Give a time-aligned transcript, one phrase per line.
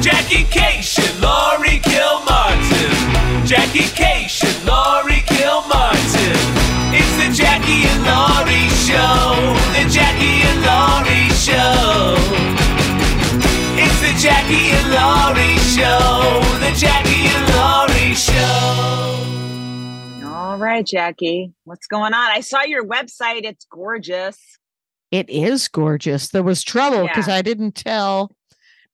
[0.00, 3.46] Jackie Kashian, Laurie Kilmartin.
[3.46, 6.36] Jackie Kashian, Laurie Kilmartin.
[6.92, 9.36] It's the Jackie and Laurie Show.
[9.76, 12.16] The Jackie and Laurie Show.
[13.76, 16.40] It's the Jackie and Laurie Show.
[16.60, 19.18] The Jackie and Laurie Show.
[20.28, 21.52] All right, Jackie.
[21.64, 22.30] What's going on?
[22.30, 23.44] I saw your website.
[23.44, 24.38] It's gorgeous.
[25.10, 26.28] It is gorgeous.
[26.28, 27.34] There was trouble because Yeah.
[27.36, 28.30] I didn't tell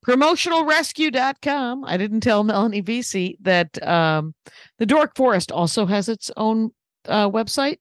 [0.07, 1.85] promotionalrescue.com.
[1.85, 4.35] I didn't tell Melanie VC that um,
[4.79, 6.71] the Dork Forest also has its own
[7.07, 7.79] uh, website.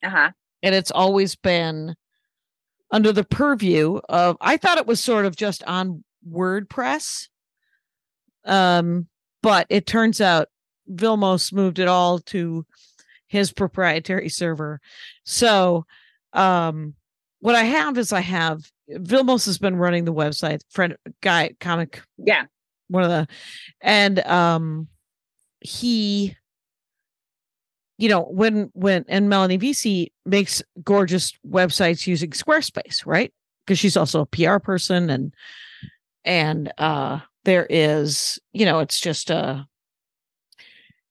[0.00, 0.30] Uh-huh.
[0.62, 1.96] and it's always been
[2.92, 7.28] under the purview of I thought it was sort of just on WordPress.
[8.44, 9.08] Um,
[9.42, 10.48] but it turns out
[10.88, 12.64] Vilmos moved it all to
[13.26, 14.80] his proprietary server.
[15.24, 15.84] So
[16.32, 16.94] um
[17.40, 22.02] what I have is I have Vilmos has been running the website, friend guy comic
[22.16, 22.44] Yeah.
[22.88, 23.28] one of the
[23.80, 24.88] and um
[25.60, 26.36] he
[27.98, 33.32] you know when when and melanie vc makes gorgeous websites using squarespace right
[33.66, 35.34] because she's also a pr person and
[36.24, 39.64] and uh there is you know it's just uh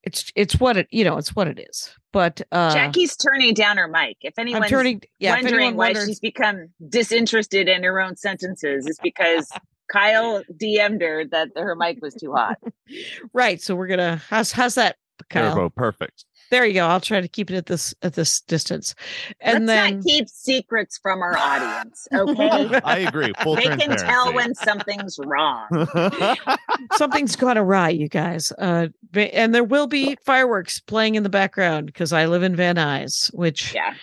[0.08, 3.77] it's it's what it you know it's what it is but uh Jackie's turning down
[3.77, 4.17] her mic.
[4.22, 8.16] If anyone's turning yeah if wondering anyone why wonders- she's become disinterested in her own
[8.16, 9.52] sentences, it's because
[9.91, 12.58] Kyle DM'd her that her mic was too hot.
[13.33, 14.95] right so we're gonna how's how's that
[15.30, 15.53] Kyle?
[15.53, 16.25] Turbo, perfect.
[16.52, 18.95] There you go i'll try to keep it at this at this distance
[19.42, 22.80] and Let's then not keep secrets from our audience, okay?
[22.84, 23.34] I agree.
[23.44, 25.68] Full they can tell when something's wrong.
[26.95, 28.52] something's gone awry, you guys.
[28.58, 32.75] Uh, and there will be fireworks playing in the background because I live in Van
[32.75, 33.94] Nuys, which Yeah.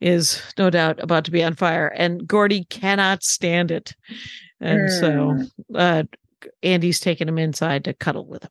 [0.00, 1.88] is no doubt about to be on fire.
[1.88, 3.94] And Gordy cannot stand it,
[4.60, 5.38] and so
[5.74, 6.04] uh,
[6.62, 8.50] Andy's taking him inside to cuddle with him.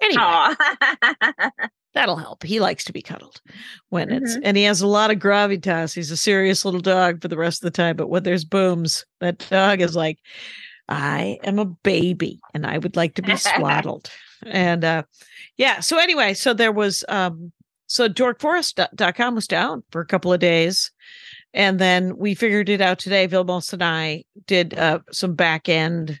[0.00, 1.50] Anyway, Aw.
[1.94, 2.42] that'll help.
[2.42, 3.40] He likes to be cuddled
[3.90, 4.40] when it's, Mhm.
[4.44, 5.94] and he has a lot of gravitas.
[5.94, 9.04] He's a serious little dog for the rest of the time, but when there's booms,
[9.20, 10.18] that dog is like,
[10.88, 14.10] I am a baby and I would like to be swaddled.
[14.46, 15.02] and uh
[15.56, 17.52] yeah, so anyway, so there was um
[17.86, 20.90] so dorkforest.com was down for a couple of days.
[21.54, 23.28] And then we figured it out today.
[23.28, 26.18] Vilmos and I did uh some back end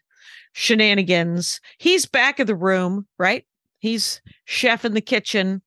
[0.52, 1.60] shenanigans.
[1.78, 3.44] He's back of the room, right?
[3.82, 5.60] He's chef in the kitchen,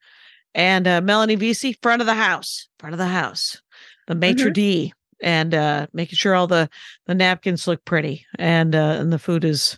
[0.54, 3.62] and uh, Melanie VC front of the house, front of the house,
[4.08, 6.70] the maitre d, and uh, making sure all the
[7.08, 9.78] the napkins look pretty, and uh, and the food is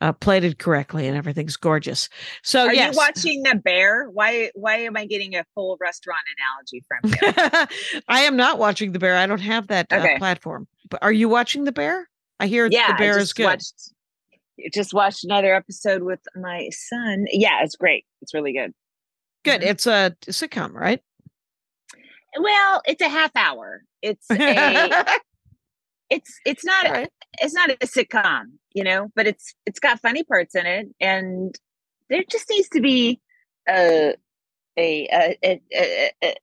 [0.00, 2.08] uh, plated correctly, and everything's gorgeous.
[2.42, 4.08] So Are yes, you watching the bear?
[4.08, 8.02] Why why am I getting a full restaurant analogy from you?
[8.08, 9.14] I am not watching the bear.
[9.14, 10.66] I don't have that uh, platform.
[10.88, 12.08] But are you watching the bear?
[12.40, 13.44] I hear yeah, the bear I is good.
[13.44, 13.92] watched
[14.72, 17.26] just watched another episode with my son.
[17.30, 18.04] Yeah, it's great.
[18.22, 18.72] It's really good.
[19.44, 19.62] Good.
[19.62, 21.00] It's a sitcom, right?
[22.38, 23.82] Well, it's a half hour.
[24.02, 24.36] It's a
[26.10, 27.10] it's it's not right.
[27.40, 31.54] it's not a sitcom, you know, but it's it's got funny parts in it, and
[32.08, 33.20] there just needs to be
[33.68, 34.14] a
[34.78, 36.34] a a a, a, a,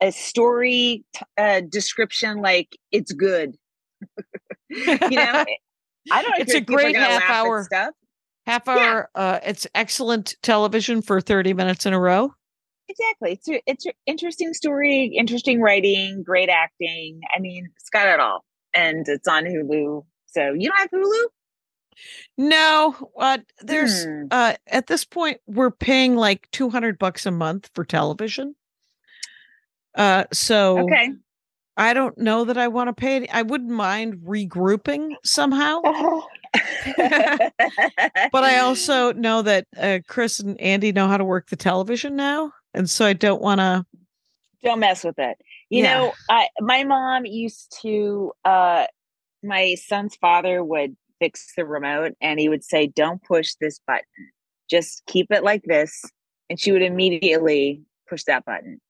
[0.00, 3.56] a story t- uh, description like it's good.
[4.68, 5.44] you know,
[6.10, 6.38] I don't.
[6.38, 7.64] It's a great half hour.
[7.64, 7.94] stuff.
[8.46, 8.74] half Yeah.
[8.74, 9.10] hour.
[9.14, 12.34] Uh, it's excellent television for thirty minutes in a row.
[12.88, 13.32] Exactly.
[13.32, 17.20] It's a, it's a interesting story, interesting writing, great acting.
[17.34, 18.44] I mean, it's got it all,
[18.74, 20.04] and it's on Hulu.
[20.26, 21.24] So you don't have Hulu?
[22.38, 24.24] No, uh, there's Hmm.
[24.30, 28.54] uh, at this point we're paying like two hundred bucks a month for television.
[29.94, 31.10] Uh, so Okay.
[31.80, 33.16] I don't know that I want to pay.
[33.16, 33.30] it.
[33.34, 35.80] I wouldn't mind regrouping somehow,
[36.96, 42.16] but I also know that uh, Chris and Andy know how to work the television
[42.16, 43.86] now, and so I don't want to.
[44.62, 45.38] don't mess with it.
[45.70, 46.00] You Yeah.
[46.00, 48.86] know, I my mom used to uh
[49.42, 54.04] my son's father would fix the remote and he would say, Don't push this button.
[54.68, 56.02] Just keep it like this.
[56.50, 58.80] And she would immediately push that button.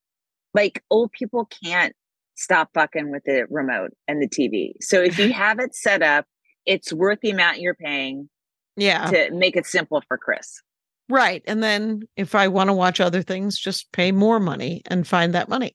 [0.55, 1.94] Like old people can't
[2.40, 4.72] stop fucking with the remote and the TV.
[4.81, 6.25] So if you have it set up,
[6.66, 8.28] it's worth the amount you're paying
[8.76, 10.60] Yeah, to make it simple for Chris.
[11.10, 11.42] Right.
[11.48, 15.34] And then if I want to watch other things, just pay more money and find
[15.34, 15.75] that money.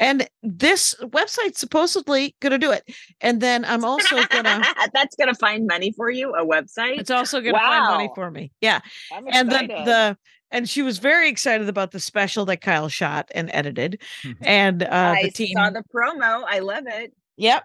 [0.00, 2.82] And this website's supposedly going to do it.
[3.20, 6.98] And then I'm also going to, That's gonna find money for you, a website.
[6.98, 8.50] it's also going to find money for me.
[8.60, 8.80] Yeah.
[9.12, 10.18] And the, the,
[10.54, 14.00] and she was very excited about the special that Kyle shot and edited.
[14.40, 16.44] And uh, I the team, saw the promo.
[16.48, 17.12] I love it.
[17.36, 17.64] Yep.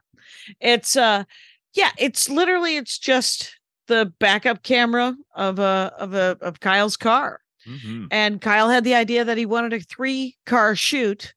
[0.59, 1.24] It's uh
[1.74, 3.56] yeah, it's literally it's just
[3.88, 7.41] the backup camera of a of a of Kyle's car.
[7.68, 8.07] Mhm.
[8.12, 11.33] And Kyle had the idea that he wanted a three car shoot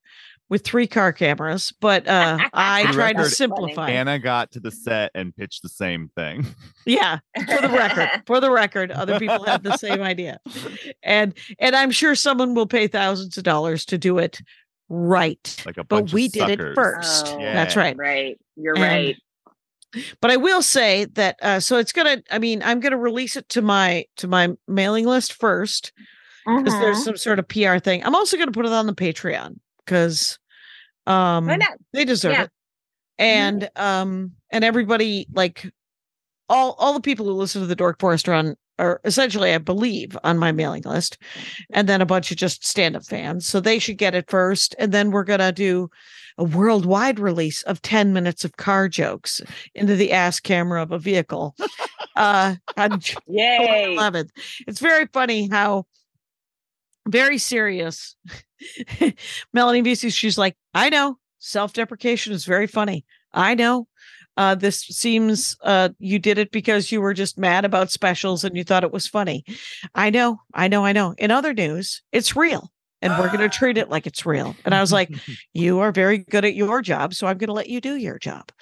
[0.53, 3.89] with three car cameras, but uh, I tried to record, simplify.
[3.89, 6.45] Anna got to the set and pitched the same thing.
[6.85, 10.39] Yeah, for the record, for the record, other people had the same idea,
[11.03, 14.41] and and I'm sure someone will pay thousands of dollars to do it
[14.89, 15.63] right.
[15.65, 17.29] Like a But we did it first.
[17.29, 17.97] Oh, That's right.
[17.97, 18.39] Right.
[18.57, 19.17] You're And- right.
[20.21, 22.23] But I will say that uh, so it's gonna.
[22.31, 25.93] I mean, I'm gonna release it to my to my mailing list first
[26.47, 26.81] because Mhm.
[26.81, 28.05] there's some sort of PR thing.
[28.05, 30.39] I'm also gonna put it on the Patreon because
[31.07, 31.51] um
[31.93, 32.43] they deserve Yeah.
[32.45, 32.51] it.
[33.19, 35.71] And um and everybody like
[36.49, 39.59] all all the people who listen to the dork forest are on are essentially i
[39.59, 41.19] believe on my mailing list.
[41.73, 43.47] And then a bunch of just stand-up fans.
[43.47, 44.75] So they should get it first.
[44.79, 45.89] And then we're gonna do
[46.39, 49.41] a worldwide release of 10 minutes of car jokes
[49.75, 51.55] into the ass camera of a vehicle.
[52.15, 53.97] Uh on Yay.
[53.99, 54.29] 11th
[54.67, 55.85] it's very funny how
[57.09, 58.17] very serious.
[59.53, 63.05] Melanie Vesey, she's like i know self-deprecation is very funny.
[63.33, 63.89] I know.
[64.37, 68.57] Uh this seems uh you did it because you were just mad about specials and
[68.57, 69.45] you thought it was funny.
[69.95, 71.15] I know i know i know.
[71.19, 72.71] In other news it's real
[73.03, 74.55] and we're going to treat it like it's real.
[74.65, 75.11] And i was like
[75.53, 78.19] you are very good at your job so i'm going to let you do your
[78.19, 78.53] job.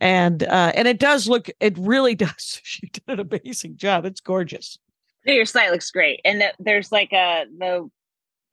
[0.00, 2.60] And uh and it does look it really does.
[2.62, 4.04] She did an amazing job.
[4.06, 4.78] It's gorgeous
[5.28, 6.20] No, your site looks great.
[6.24, 7.88] And the, there's like a the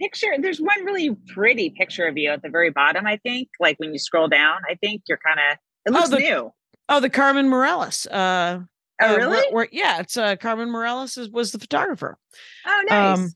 [0.02, 0.28] picture.
[0.40, 3.08] There's one really pretty picture of you at the very bottom.
[3.08, 5.58] I think, like when you scroll down, I think you're kind of.
[5.86, 6.52] It Oh, looks the- new.
[6.90, 8.60] oh the carmen morales uh
[9.02, 9.30] Oh, uh, really?
[9.38, 12.18] where- where- yeah it's uh carmen morales is, was the photographer
[12.66, 13.20] oh, nice.
[13.20, 13.30] um,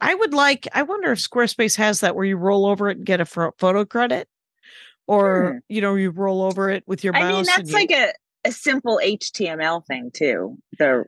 [0.00, 0.68] I would like.
[0.74, 3.52] I wonder if Squarespace has that where you roll over it and get a pho-
[3.58, 4.28] photo credit,
[5.06, 5.58] or Hmm.
[5.68, 7.22] you know you roll over it with your mouse.
[7.22, 8.12] I mean, that's you- like a
[8.44, 10.58] a simple HTML thing too.
[10.78, 11.04] The,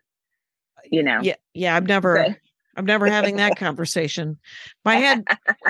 [0.90, 1.20] you know.
[1.23, 1.76] yeah, yeah.
[1.76, 2.37] I'm never.
[2.76, 4.38] I'm never having that conversation.
[4.85, 5.25] My head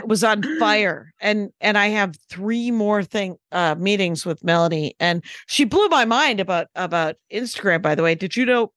[0.04, 5.24] was on fire, and and I have three more thing uh meetings with Melanie, and
[5.46, 7.80] she blew my mind about about Instagram.
[7.80, 8.72] By the way, did you know?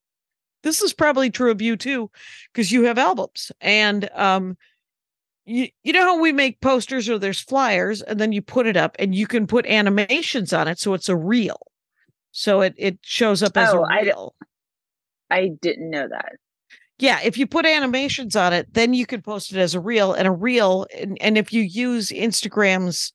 [0.64, 2.10] This is probably true of you too,
[2.54, 4.56] because you have albums, and um,
[5.46, 8.78] you you know how we make posters or there's flyers, and then you put it
[8.78, 11.60] up, and you can put animations on it, so it's a reel,
[12.32, 14.36] so it it shows up as Oh, a reel.
[14.40, 14.46] I
[15.62, 16.34] didn't know that.
[17.00, 20.14] Yeah, if you put animations on it, then you can post it as a reel
[20.14, 20.86] and a reel.
[20.96, 23.14] And, and if you use Instagram's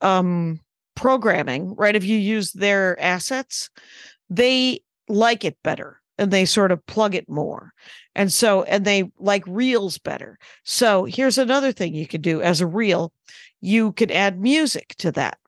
[0.00, 0.60] um
[0.94, 1.96] programming, right?
[1.96, 3.70] If you use their assets,
[4.30, 7.72] they like it better and they sort of plug it more.
[8.14, 10.38] And so, and they like reels better.
[10.64, 13.12] So here's another thing you can do as a reel.
[13.60, 15.38] You can add music to that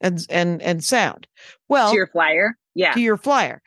[0.00, 1.26] and and and sound.
[1.68, 2.56] Well, to your flyer.
[2.74, 2.94] Yeah.
[2.94, 3.62] to your flyer.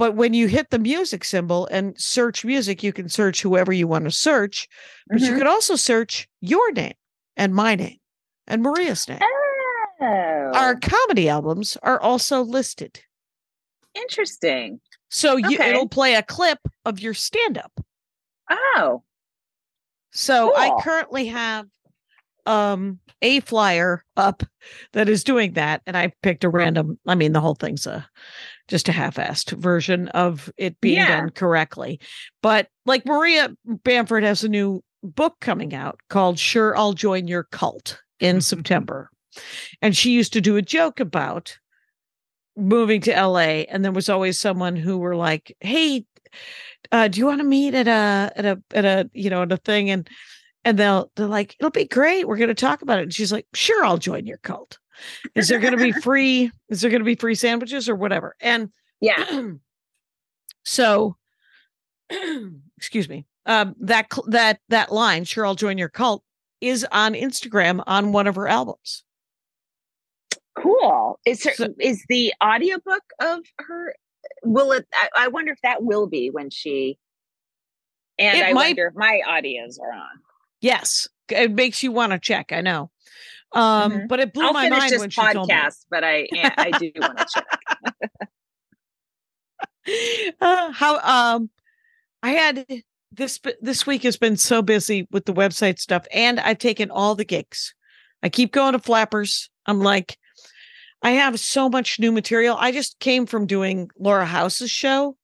[0.00, 3.86] But when you hit the music symbol and search music, you can search whoever you
[3.86, 4.66] want to search,
[5.06, 5.36] but you Mhm.
[5.36, 6.94] could also search your name
[7.36, 7.98] and my name
[8.46, 9.18] and Maria's name.
[9.22, 13.00] Oh, Our comedy albums are also listed.
[13.94, 14.80] interesting.
[15.10, 15.68] So you, Okay.
[15.68, 17.72] it'll play a clip of your stand up.
[18.48, 19.02] Oh,
[20.12, 21.66] So I currently have
[22.46, 24.42] um a flyer up
[24.94, 28.08] that is doing that and I picked a random I mean the whole thing's a
[28.70, 31.20] just a half-assed version of it being Yeah.
[31.20, 32.00] done correctly.
[32.40, 37.42] But like Maria Bamford has a new book coming out called Sure I'll Join Your
[37.44, 39.10] Cult in September.
[39.82, 41.58] And she used to do a joke about
[42.56, 46.04] moving to LA and there was always someone who were like, "Hey,
[46.92, 49.52] uh, do you want to meet at a at a at a you know at
[49.52, 50.08] a thing and
[50.64, 53.32] and they'll they're like it'll be great we're going to talk about it and she's
[53.32, 54.78] like sure i'll join your cult
[55.34, 58.34] is there going to be free is there going to be free sandwiches or whatever
[58.40, 59.50] and yeah.
[60.64, 61.16] so
[62.76, 66.22] excuse me um that that that line sure i'll join your cult
[66.60, 69.04] is on instagram on one of her albums
[70.58, 71.18] Cool.
[71.24, 73.94] Is her, So- is the audiobook of her
[74.42, 76.98] will it I, I wonder if that will be when she
[78.18, 80.20] and It I might- wonder if my audios are on.
[80.60, 82.90] Yes it makes you want to check i know
[83.52, 84.08] um Mhm.
[84.08, 86.92] but it blew I'll my mind when she told me podcast, but I I do
[87.00, 87.46] want to check.
[90.40, 91.50] uh, how um
[92.22, 92.66] i had
[93.12, 97.14] this this week has been so busy with the website stuff and i've taken all
[97.14, 97.74] the gigs
[98.22, 100.16] i keep going to flappers i'm like
[101.02, 105.16] i have so much new material i just came from doing laura house's show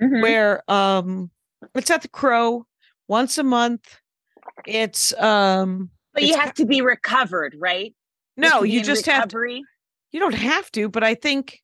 [0.00, 0.20] Mhm.
[0.22, 1.30] where um
[1.74, 2.66] it's at the crow
[3.08, 3.98] once a month
[4.66, 7.94] it's um But you it's have to be recovered, right?
[8.36, 9.62] no you just have to
[10.10, 11.60] you don't have to but i think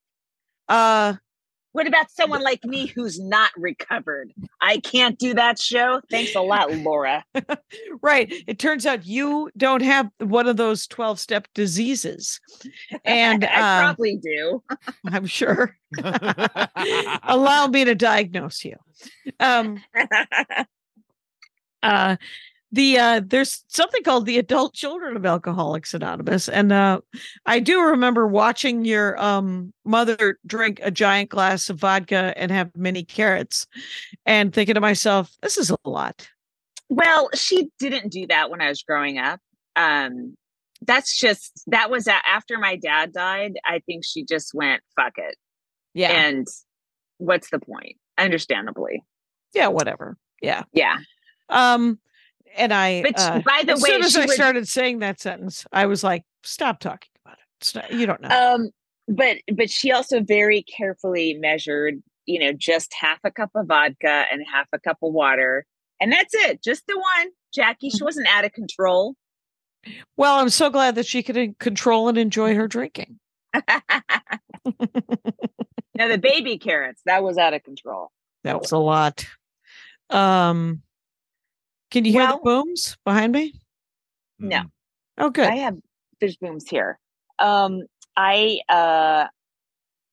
[0.68, 1.14] uh
[1.72, 4.32] What about someone like me who's not recovered?
[4.60, 6.00] I can't do that show.
[6.10, 7.24] Thanks a lot, Laura.
[8.02, 8.32] right.
[8.46, 12.40] It turns out you don't have one of those 12 step diseases.
[13.04, 14.62] And I um, probably do.
[15.06, 15.76] I'm sure.
[17.22, 18.76] Allow me to diagnose you.
[19.38, 19.80] Um,
[21.82, 22.16] uh,
[22.72, 27.00] the uh, there's something called the Adult Children of Alcoholics Anonymous, and uh,
[27.46, 32.70] I do remember watching your um, mother drink a giant glass of vodka and have
[32.76, 33.66] many carrots,
[34.26, 36.28] and thinking to myself, "This is a lot."
[36.90, 39.40] Well, she didn't do that when I was growing up.
[39.76, 40.36] Um,
[40.82, 43.54] that's just that was after my dad died.
[43.64, 45.36] I think she just went fuck it,
[45.94, 46.46] Yeah, and
[47.16, 47.96] what's the point?
[48.18, 49.04] Understandably,
[49.54, 50.16] yeah, whatever.
[50.42, 50.64] Yeah.
[50.72, 50.98] yeah.
[51.48, 51.98] Um,
[52.58, 55.20] and I, But uh, by the as way, soon as I would- started saying that
[55.20, 57.72] sentence, I was like, "Stop talking about it.
[57.74, 58.70] Not, you don't know." Um,
[59.08, 64.24] but but she also very carefully measured, you know, just half a cup of vodka
[64.30, 65.64] and half a cup of water,
[66.00, 66.62] and that's it.
[66.62, 67.88] Just the one, Jackie.
[67.88, 67.98] Mm-hmm.
[67.98, 69.14] She wasn't out of control.
[70.16, 73.18] well, I'm so glad that she could control and enjoy her drinking.
[73.54, 73.62] now
[76.08, 78.10] the baby carrots that was out of control.
[78.44, 79.26] That was a lot.
[80.10, 80.82] Um,
[81.90, 83.54] can you hear Well- the booms behind me?
[84.38, 84.58] No.
[84.58, 84.70] Mm.
[85.18, 85.46] Oh, good.
[85.48, 85.78] I have
[86.20, 86.98] there's booms here.
[87.38, 87.82] Um,
[88.16, 89.26] I uh,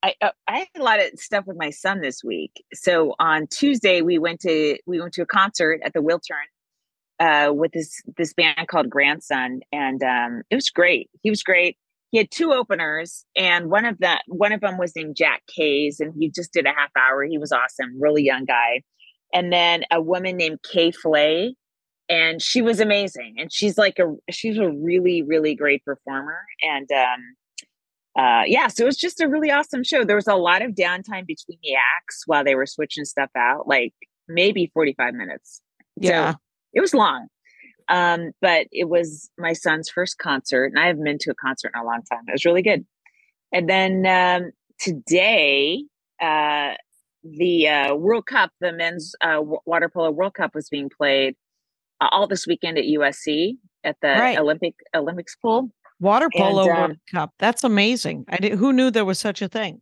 [0.02, 2.64] I uh, I had a lot of stuff with my son this week.
[2.74, 6.46] So on Tuesday we went to we went to a concert at the Wiltern
[7.20, 11.10] uh, with this this band called Grandson, and um, it was great.
[11.22, 11.76] He was great.
[12.10, 16.00] He had two openers, and one of that one of them was named Jack Kays,
[16.00, 17.24] and he just did a half hour.
[17.24, 18.82] He was awesome, really young guy.
[19.34, 21.56] And then a woman named K.Flay,
[22.08, 23.36] and she was amazing.
[23.38, 26.40] And she's like a she's a really really great performer.
[26.62, 30.04] And um, uh, yeah, so it was just a really awesome show.
[30.04, 33.68] There was a lot of downtime between the acts while they were switching stuff out,
[33.68, 33.92] like
[34.28, 35.60] maybe forty five minutes.
[36.02, 36.34] So yeah.
[36.72, 37.28] it was long.
[37.88, 41.72] Um, but it was my son's first concert, and I haven't been to a concert
[41.74, 42.24] in a long time.
[42.26, 42.84] It was really good.
[43.52, 45.84] And then um, today,
[46.20, 46.74] uh,
[47.22, 51.36] the uh, World Cup, the men's uh, wa- water polo World Cup, was being played
[52.00, 54.38] all this weekend at USC at the Right.
[54.38, 55.70] Olympic Olympics pool.
[55.98, 57.32] Water polo and, um, World Cup.
[57.38, 58.26] That's amazing.
[58.28, 59.80] I did, who knew there was such a thing?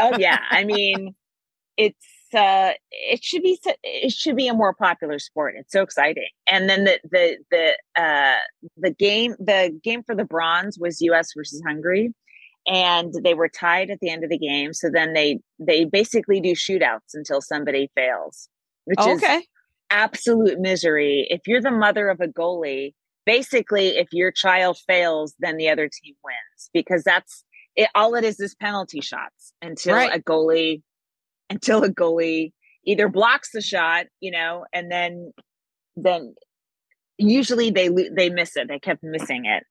[0.00, 1.14] oh yeah i mean
[1.76, 6.28] it's uh it should be it should be a more popular sport it's so exciting
[6.50, 8.36] and then the the the uh
[8.76, 12.12] the game the game for the bronze was us versus hungary
[12.66, 16.40] and they were tied at the end of the game so then they they basically
[16.40, 18.48] do shootouts until somebody fails
[18.86, 19.44] which Oh, is okay.
[19.90, 21.26] Absolute misery.
[21.30, 25.88] If you're the mother of a goalie basically if your child fails then the other
[25.88, 27.42] team wins because that's
[27.74, 30.14] it all it is is penalty shots until Right.
[30.14, 30.82] a goalie
[31.50, 32.52] until a goalie
[32.84, 35.32] either blocks the shot you know and then
[35.96, 36.34] then
[37.18, 38.68] usually they they miss it.
[38.68, 39.64] They kept missing it.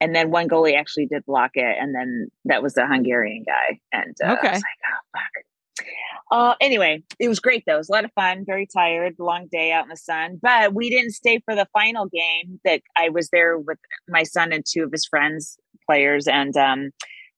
[0.00, 3.80] And then one goalie actually did block it and then that was the hungarian guy.
[3.92, 5.44] And uh, I was like oh fuck
[6.32, 7.74] uh, anyway, it was great though.
[7.74, 8.44] It was a lot of fun.
[8.46, 12.06] Very tired, long day out in the sun, but we didn't stay for the final
[12.06, 12.58] game.
[12.64, 15.58] That I was there with my son and two of his friends,
[15.88, 16.90] players, and um,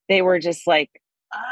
[0.08, 0.90] they were just like,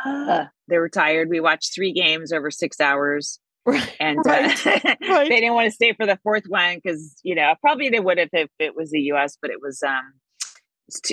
[0.07, 1.29] uh, they were tired.
[1.29, 3.97] We watched three games over six hours, Right.
[4.01, 4.31] and uh,
[4.65, 5.29] Right.
[5.29, 8.19] they didn't want to stay for the fourth one because you know probably they would
[8.19, 10.13] have if it was the U.S., but it was um,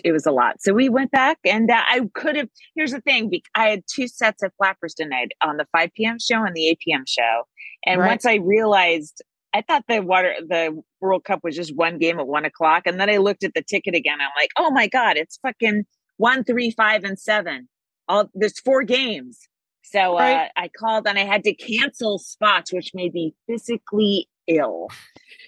[0.03, 0.61] it was a lot.
[0.61, 2.49] So we went back, and uh, I could have.
[2.75, 6.17] Here's the thing: I had two sets of flappers tonight on the 5 p.m.
[6.19, 7.03] show and the 8 p.m.
[7.07, 7.43] show,
[7.85, 8.07] and Right.
[8.09, 9.21] once I realized.
[9.51, 12.99] I thought the water the World Cup was just one game at one o'clock, and
[12.99, 14.19] then I looked at the ticket again.
[14.21, 15.85] I'm like, oh my god, it's fucking
[16.17, 17.67] one, three, five, and seven.
[18.07, 19.39] All there's four games.
[19.81, 24.87] So uh, I called and I had to cancel spots, which made me physically ill.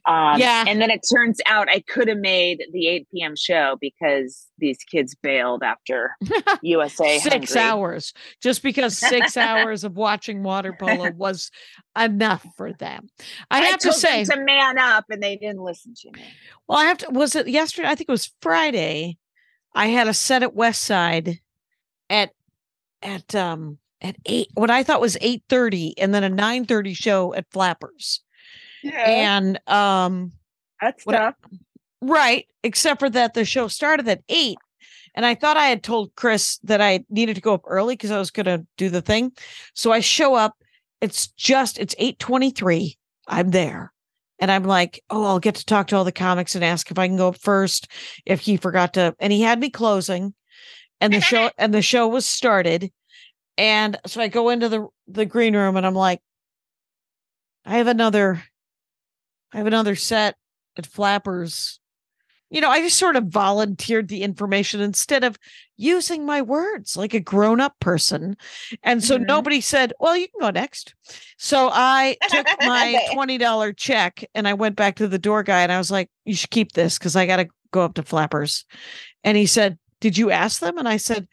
[0.05, 0.63] Um, Yeah.
[0.67, 3.35] And then it turns out I could have made the 8 p.m.
[3.35, 6.15] show because these kids bailed after
[6.63, 7.19] USA.
[7.19, 7.69] six Hungary.
[7.69, 11.51] hours just because six hours of watching water polo was
[11.99, 13.09] enough for them.
[13.51, 16.23] I have to say, to man up, and they didn't listen to me.
[16.67, 17.87] well, I have to, was it yesterday?
[17.89, 19.17] I think it was Friday.
[19.75, 21.39] I had a set at West Side
[22.09, 22.31] at,
[23.03, 27.45] at, um, at eight, what I thought was 8.30 and then a 9.30 show at
[27.51, 28.21] Flappers.
[28.83, 30.31] Yeah, And, um,
[30.79, 31.33] that's what I-
[32.01, 34.57] Right, except for that the show started at eight.
[35.13, 38.11] And I thought I had told Chris that I needed to go up early because
[38.11, 39.33] I was gonna do the thing.
[39.75, 40.55] So I show up,
[41.01, 42.97] it's just it's 823.
[43.27, 43.93] I'm there.
[44.39, 46.97] And I'm like, oh, I'll get to talk to all the comics and ask if
[46.97, 47.87] I can go up first,
[48.25, 50.33] if he forgot to, and he had me closing,
[50.99, 52.91] and the show and the show was started.
[53.57, 56.21] And so I go into the the green room and I'm like,
[57.65, 58.41] I have another,
[59.53, 60.35] I have another set
[60.77, 61.79] at Flappers.
[62.49, 65.39] You know, I just sort of volunteered the information instead of
[65.77, 68.35] using my words like a grown up person.
[68.83, 69.25] And so Mhm.
[69.27, 70.93] nobody said, Well, you can go next.
[71.37, 75.71] So I took my $20 check and I went back to the door guy and
[75.71, 78.65] I was like, You should keep this because I got to go up to Flappers.
[79.23, 80.77] And he said, Did you ask them?
[80.77, 81.27] And I said,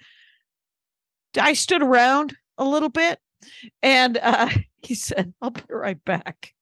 [1.38, 3.18] I stood around a little bit
[3.82, 4.48] and uh,
[4.82, 6.52] he said, I'll be right back.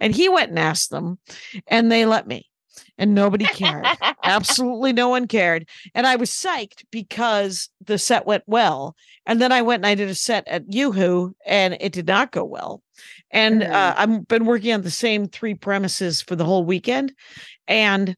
[0.00, 1.18] And he went and asked them
[1.66, 2.46] and they let me.
[2.98, 3.86] And nobody cared.
[4.22, 5.68] Absolutely no one cared.
[5.94, 8.94] And I was psyched because the set went well.
[9.26, 12.30] And then I went and I did a set at Yoo-Hoo and it did not
[12.30, 12.82] go well.
[13.30, 17.14] And uh, I've been working on the same three premises for the whole weekend.
[17.66, 18.16] And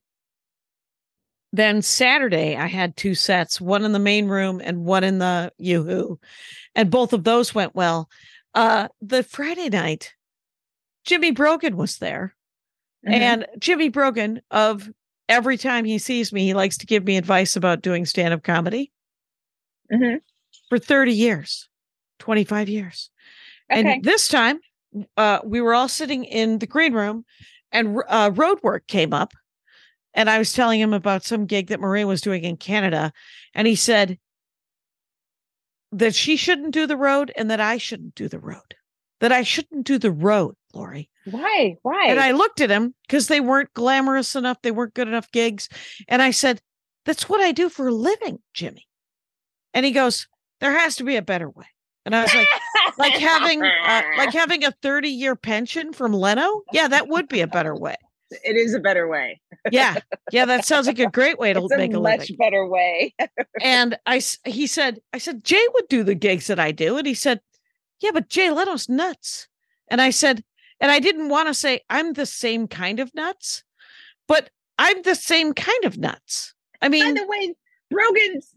[1.52, 5.52] then Saturday, I had two sets, one in the main room and one in the
[5.58, 6.18] Yoo-Hoo.
[6.74, 8.08] And both of those went well.
[8.54, 10.14] Uh, the Friday night,
[11.04, 12.34] Jimmy Brogan was there.
[13.06, 13.12] Mhm.
[13.12, 14.90] And Jimmy Brogan, of
[15.28, 18.42] every time he sees me, he likes to give me advice about doing stand up
[18.42, 18.92] comedy
[19.92, 20.20] Mhm.
[20.68, 21.68] for 30 years,
[22.18, 23.10] 25 years.
[23.70, 23.94] Okay.
[23.94, 24.60] And this time,
[25.16, 27.24] uh, we were all sitting in the green room
[27.72, 29.32] and uh, road work came up.
[30.14, 33.12] And I was telling him about some gig that Marie was doing in Canada.
[33.54, 34.18] And he said
[35.90, 38.74] that she shouldn't do the road and that I shouldn't do the road.
[39.20, 41.08] That I shouldn't do the road, Laurie.
[41.30, 41.76] Why?
[41.82, 42.06] Why?
[42.08, 44.58] And I looked at him because they weren't glamorous enough.
[44.62, 45.68] They weren't good enough gigs.
[46.08, 46.60] And I said,
[47.04, 48.86] That's what I do for a living, Jimmy.
[49.74, 50.26] And he goes,
[50.60, 51.66] There has to be a better way.
[52.04, 52.48] And I was like,
[52.98, 56.62] like having uh, like having a 30 year pension from Leno.
[56.72, 57.94] Yeah, that would be a better way.
[58.44, 59.40] it is a better way.
[59.70, 59.96] Yeah.
[60.32, 62.36] Yeah, that sounds like a great way to It's a make a much living.
[62.38, 63.14] better way.
[63.60, 66.96] And I, he said, I said, Jay would do the gigs that I do.
[66.98, 67.40] And he said,
[68.00, 69.46] Yeah, but Jay Leno's nuts.
[69.88, 70.42] And I said,
[70.82, 73.62] and I didn't want to say I'm the same kind of nuts,
[74.28, 76.54] but I'm the same kind of nuts.
[76.82, 77.54] I mean, By the way,
[77.90, 78.52] Rogan's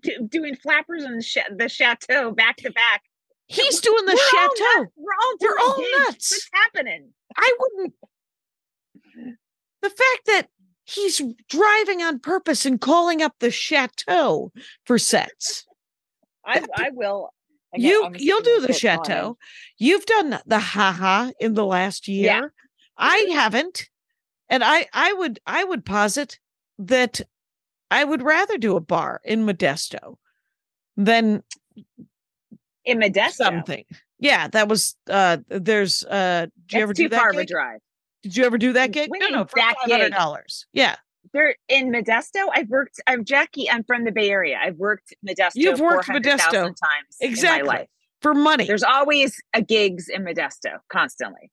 [0.00, 3.02] do, doing flappers the, cha- the chateau back to back.
[3.46, 4.80] he's doing the We're all chateau.
[4.82, 4.92] nuts.
[4.96, 6.30] We're all We're all nuts.
[6.32, 7.10] What's happening?
[7.36, 7.94] I wouldn't.
[9.80, 10.48] The fact that
[10.84, 14.50] he's driving on purpose and calling up the chateau
[14.84, 15.64] for sets.
[16.44, 17.30] I I will.
[17.72, 19.36] Got- you you'll do the chateau.
[19.78, 22.24] You've done the haha in the last year.
[22.24, 22.42] Yeah.
[22.96, 23.88] I haven't.
[24.48, 26.38] And I I would I would posit
[26.78, 27.20] that
[27.90, 30.16] I would rather do a bar in Modesto
[30.96, 31.42] than
[32.84, 33.32] in Modesto.
[33.32, 33.84] something.
[34.18, 37.36] Yeah, that was uh there's uh did you That's ever too do that far of
[37.36, 37.48] a gig?
[37.48, 37.80] drive.
[38.22, 39.10] Did you ever do that gig?
[39.12, 39.92] No, no, for five gig?
[39.92, 40.66] hundred dollars.
[40.72, 40.96] Yeah.
[41.32, 42.48] They're in Modesto.
[42.52, 43.00] I've worked.
[43.06, 43.70] I'm Jackie.
[43.70, 44.58] I'm from the Bay Area.
[44.62, 45.52] I've worked Modesto.
[45.54, 46.50] You've worked Modesto.
[46.52, 47.60] times Exactly.
[47.60, 47.88] in my life.
[48.20, 48.66] For money.
[48.66, 51.50] There's always a gigs in Modesto constantly.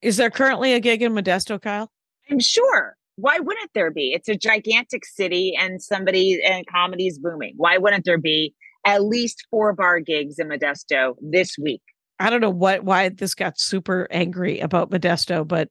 [0.00, 1.90] Is there currently a gig in Modesto, Kyle?
[2.30, 2.94] I'm sure.
[3.16, 4.12] Why wouldn't there be?
[4.12, 7.54] It's a gigantic city and somebody and comedy's booming.
[7.56, 8.54] Why wouldn't there be
[8.86, 11.82] at least four bar gigs in Modesto this week?
[12.20, 15.68] I don't know what why this got super angry about Modesto, but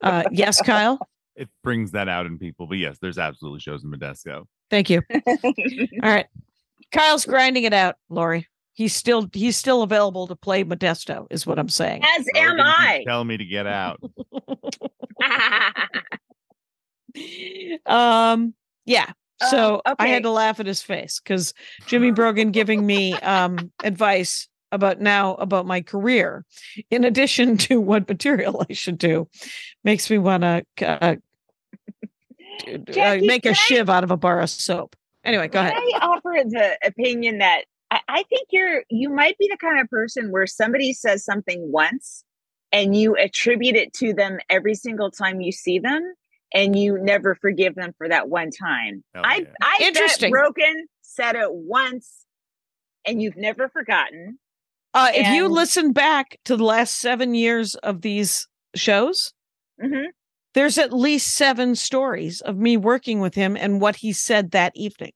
[0.00, 0.98] uh yes, Kyle.
[1.38, 2.66] It brings that out in people.
[2.66, 4.44] But yes, there's absolutely shows in Modesto.
[4.70, 5.02] Thank you.
[5.24, 5.50] All
[6.02, 6.26] right.
[6.92, 8.48] Kyle's grinding it out, Laurie.
[8.72, 12.02] He's still he's still available to play Modesto, is what I'm saying.
[12.18, 13.04] As am I.
[13.06, 14.00] Tell me to get out.
[17.86, 19.10] um yeah.
[19.50, 21.54] So Um, I had to laugh at his face because
[21.86, 26.44] Jimmy Brogan giving me um advice about now about my career,
[26.90, 29.28] in addition to what material I should do,
[29.84, 31.16] makes me want to uh,
[32.90, 34.96] Jackie, make a can I- shiv out of a bar of soap.
[35.24, 35.82] Anyway, go Can ahead.
[35.94, 39.88] I offer the opinion that I, I think you're you might be the kind of
[39.90, 42.24] person where somebody says something once
[42.72, 46.02] and you attribute it to them every single time you see them
[46.54, 49.02] and you never forgive them for that one time.
[49.14, 49.44] Hell I yeah.
[49.62, 50.30] I Interesting.
[50.32, 52.24] bet Brogan said it once
[53.06, 54.38] and you've never forgotten.
[54.94, 59.32] Uh, if you listen back to the last seven years of these shows,
[59.82, 60.06] Mhm.
[60.54, 64.72] There's at least seven stories of me working with him and what he said that
[64.74, 65.12] evening.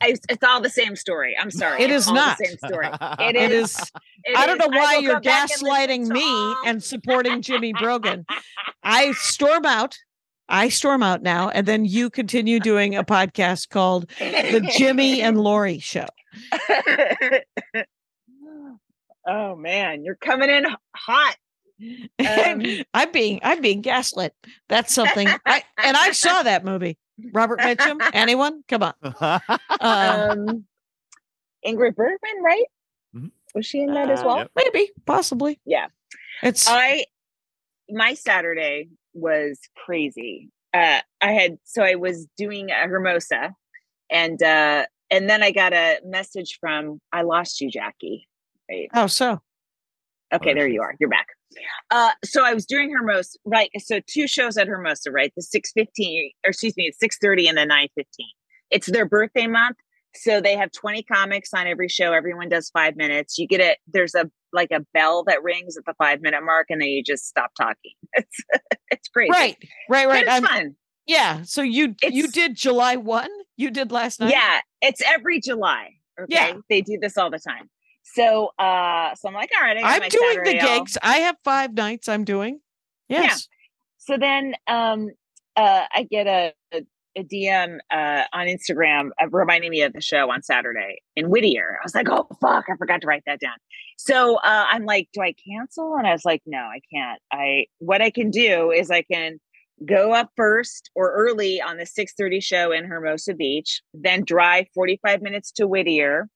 [0.00, 1.36] It's all the same story.
[1.40, 1.82] I'm sorry.
[1.82, 2.38] It's all not.
[2.38, 2.88] The same story.
[3.20, 3.76] It It is.
[3.78, 3.92] is.
[4.24, 8.26] It I don't know why you're back and gaslighting me and supporting Jimmy Brogan.
[8.82, 9.96] I storm out.
[10.48, 15.40] I storm out now, and then you continue doing a podcast called the Jimmy and
[15.40, 16.06] Laurie Show.
[19.26, 21.36] oh man, you're coming in hot.
[22.18, 22.62] Um,
[22.94, 24.34] I'm being I'm being gaslit.
[24.68, 25.28] That's something.
[25.46, 26.98] I, and I saw that movie.
[27.32, 28.00] Robert Mitchum.
[28.12, 28.62] Anyone?
[28.68, 28.94] Come on.
[29.02, 29.40] Um,
[29.80, 30.64] um,
[31.66, 32.64] Ingrid Bergman, right?
[33.54, 34.36] Was she in that as Uh, well?
[34.38, 34.50] Yep.
[34.56, 35.60] Maybe, possibly.
[35.66, 35.88] Yeah.
[36.42, 37.04] It's I
[37.90, 40.48] my Saturday was crazy.
[40.72, 43.52] Uh I had so I was doing a Hermosa
[44.10, 48.26] and uh and then I got a message from I lost you, Jackie.
[48.70, 48.88] Right.
[48.94, 49.42] oh so
[50.32, 50.94] Okay, there there you are.
[50.98, 51.26] You're back.
[51.90, 53.70] Uh so I was doing Hermosa, right?
[53.78, 55.32] So two shows at Hermosa, right?
[55.36, 58.06] The 615 or excuse me, it's 630 and the 915.
[58.70, 59.76] It's their birthday month.
[60.14, 62.12] So they have 20 comics on every show.
[62.12, 63.38] Everyone does five minutes.
[63.38, 63.78] You get it.
[63.86, 67.02] There's a like a bell that rings at the five minute mark, and then you
[67.02, 67.92] just stop talking.
[68.14, 68.40] It's
[68.90, 69.30] it's great.
[69.30, 69.56] right,
[69.88, 70.24] right, right.
[70.26, 70.74] it's fun.
[71.06, 71.42] yeah.
[71.44, 73.30] So you you did July one.
[73.56, 74.32] You did last night.
[74.32, 75.94] Yeah, it's every July.
[76.20, 76.52] Okay, Yeah.
[76.68, 77.70] they do this all the time.
[78.14, 80.78] So, uh, so I'm like, all right, I I'm doing Saturday the off.
[80.78, 80.98] gigs.
[81.02, 82.08] I have five nights.
[82.08, 82.60] I'm doing.
[83.08, 83.48] Yes.
[83.98, 85.08] So then, um,
[85.56, 86.82] uh, I get a, a,
[87.16, 91.78] a DM uh, on Instagram uh, reminding me of the show on Saturday in Whittier.
[91.80, 93.56] I was like, oh fuck, I forgot to write that down.
[93.98, 95.96] So uh, I'm like, do I cancel?
[95.96, 97.20] And I was like, no, I can't.
[97.32, 99.38] I what I can do is I can
[99.86, 105.22] go up first or early on the 6:30 show in Hermosa Beach, then drive 45
[105.22, 106.28] minutes to Whittier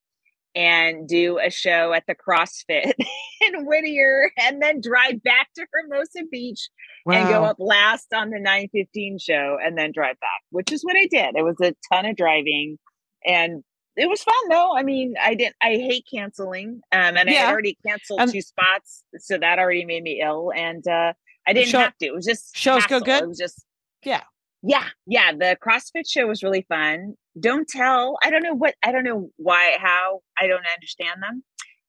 [0.57, 2.93] and do a show at the CrossFit
[3.43, 6.69] in Whittier and then drive back to Hermosa Beach
[7.09, 10.97] and go up last on the 915 show and then drive back, which is what
[10.97, 11.37] I did.
[11.37, 12.79] It was a ton of driving
[13.25, 13.63] and
[13.97, 14.77] it was fun though.
[14.77, 16.81] I mean, I didn't I hate canceling.
[16.91, 17.41] Um and I Yeah.
[17.47, 21.13] had already canceled And- two spots, so that already made me ill and uh
[21.47, 22.07] I didn't show- have to.
[22.07, 23.23] It was just shows go good?
[23.23, 23.65] It was just
[24.03, 24.23] Yeah.
[24.63, 27.15] Yeah, yeah, the CrossFit show was really fun.
[27.39, 28.17] Don't tell.
[28.25, 31.43] I don't know what I don't know why how I don't understand them,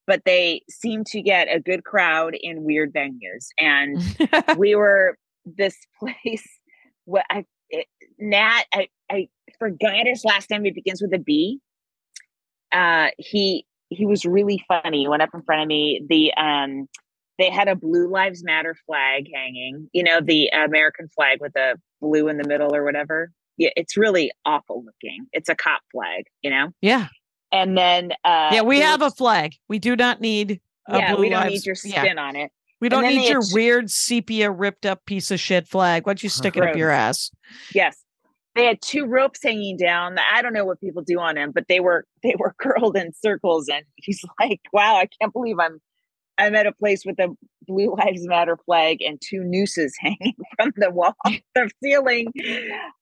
[0.07, 4.01] but they seem to get a good crowd in weird venues and
[4.57, 6.47] we were this place
[7.05, 7.85] what i it,
[8.17, 9.27] nat i i
[9.59, 11.59] forgot his last name it begins with a b
[12.71, 16.87] uh he he was really funny he went up in front of me the um
[17.37, 21.75] they had a blue lives matter flag hanging you know the american flag with the
[22.01, 26.49] blue in the middle or whatever it's really awful looking it's a cop flag you
[26.49, 27.07] know yeah.
[27.51, 28.61] and then uh Yeah.
[28.61, 29.53] We have a flag.
[29.67, 30.61] We do not need.
[30.89, 32.03] A yeah we don't Lives- need your yeah.
[32.03, 36.05] spin on it We don't need your weird sepia ripped up piece of shit flag.
[36.05, 37.31] Why don't you stick it up your ass?
[37.73, 37.97] Yes.
[38.55, 40.17] They had two ropes hanging down.
[40.33, 43.11] I don't know what people do on them, but they were they were curled in
[43.13, 43.67] circles.
[43.67, 45.79] And he's like, "Wow, I can't believe I'm
[46.37, 47.29] I'm at a place with a
[47.67, 51.13] Blue Lives Matter flag and two nooses hanging from the wall,
[51.55, 52.27] the ceiling."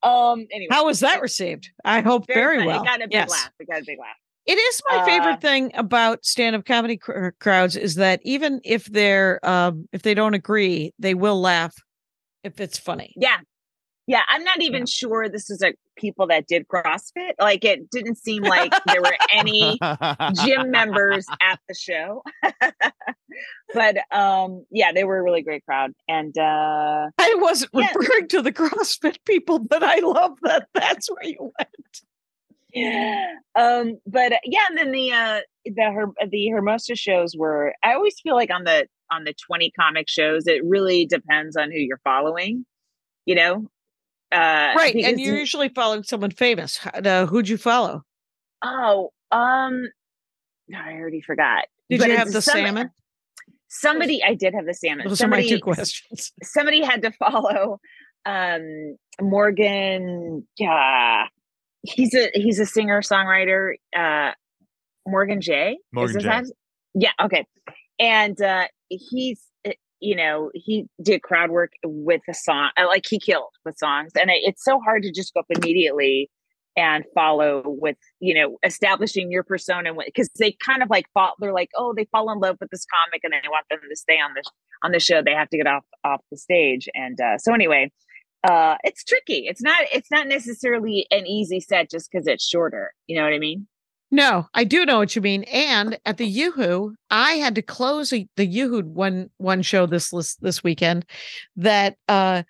[0.04, 0.46] Um.
[0.52, 1.70] Anyway, How was that received?
[1.84, 2.68] I hope very, funny.
[2.68, 2.84] well.
[2.84, 3.30] It got a big yes.
[3.30, 3.52] laugh.
[3.60, 4.16] It got a big laugh.
[4.46, 8.86] It is my favorite Uh, thing about stand-up comedy cr- crowds is that even if
[8.86, 11.74] they're um if they don't agree, they will laugh
[12.44, 13.14] if it's funny.
[13.18, 13.38] Yeah.
[14.08, 17.32] Yeah, I'm not even sure this is a people that did CrossFit.
[17.40, 19.80] Like it didn't seem like there were any
[20.34, 22.22] gym members at the show.
[23.74, 25.92] but um yeah, they were a really great crowd.
[26.08, 27.88] And uh I wasn't Yeah.
[27.96, 32.02] referring to the CrossFit people, but I love that that's where you went.
[33.56, 37.94] um but uh, yeah, and then the uh the her the Hermosa shows were I
[37.94, 41.78] always feel like on the on the 20 comic shows, it really depends on who
[41.78, 42.66] you're following,
[43.26, 43.68] you know?
[44.32, 46.80] Uh Right, and you're usually following someone famous.
[46.94, 48.04] Uh, who'd you follow?
[48.64, 49.88] oh um
[50.76, 51.66] I already forgot.
[51.90, 52.90] Did But you have the some- salmon?
[53.68, 55.08] Somebody I did have the salmon.
[55.08, 56.32] Those are my two Somebody- questions.
[56.44, 57.80] somebody had to follow
[58.26, 61.26] um Morgan yeah
[61.84, 64.32] he's a he's a singer songwriter uh
[65.08, 66.30] Morgan J Is Morgan his J.
[66.30, 66.46] name?
[66.96, 67.46] yeah okay
[68.00, 69.42] and uh he's
[70.06, 74.12] you know he did crowd work with a song uh, like he killed with songs
[74.20, 76.30] and it- it's so hard to just go up immediately
[76.78, 81.54] and follow with you know establishing your persona because they kind of like fall they're
[81.54, 84.20] like oh they fall in love with this comic and they want them to stay
[84.20, 84.44] on the
[84.84, 85.22] on the show.
[85.22, 86.88] They have to get off off the stage.
[86.94, 87.92] And uh so anyway
[88.48, 89.48] uh it's tricky.
[89.48, 92.94] It's not it's not necessarily an easy set just because it's shorter.
[93.08, 93.68] You know what i mean
[94.16, 95.44] No, I do know what you mean.
[95.44, 100.10] And at the YooHoo, I had to close a, the YooHoo one one show this
[100.12, 101.06] this, this weekend.
[101.58, 102.44] That uh,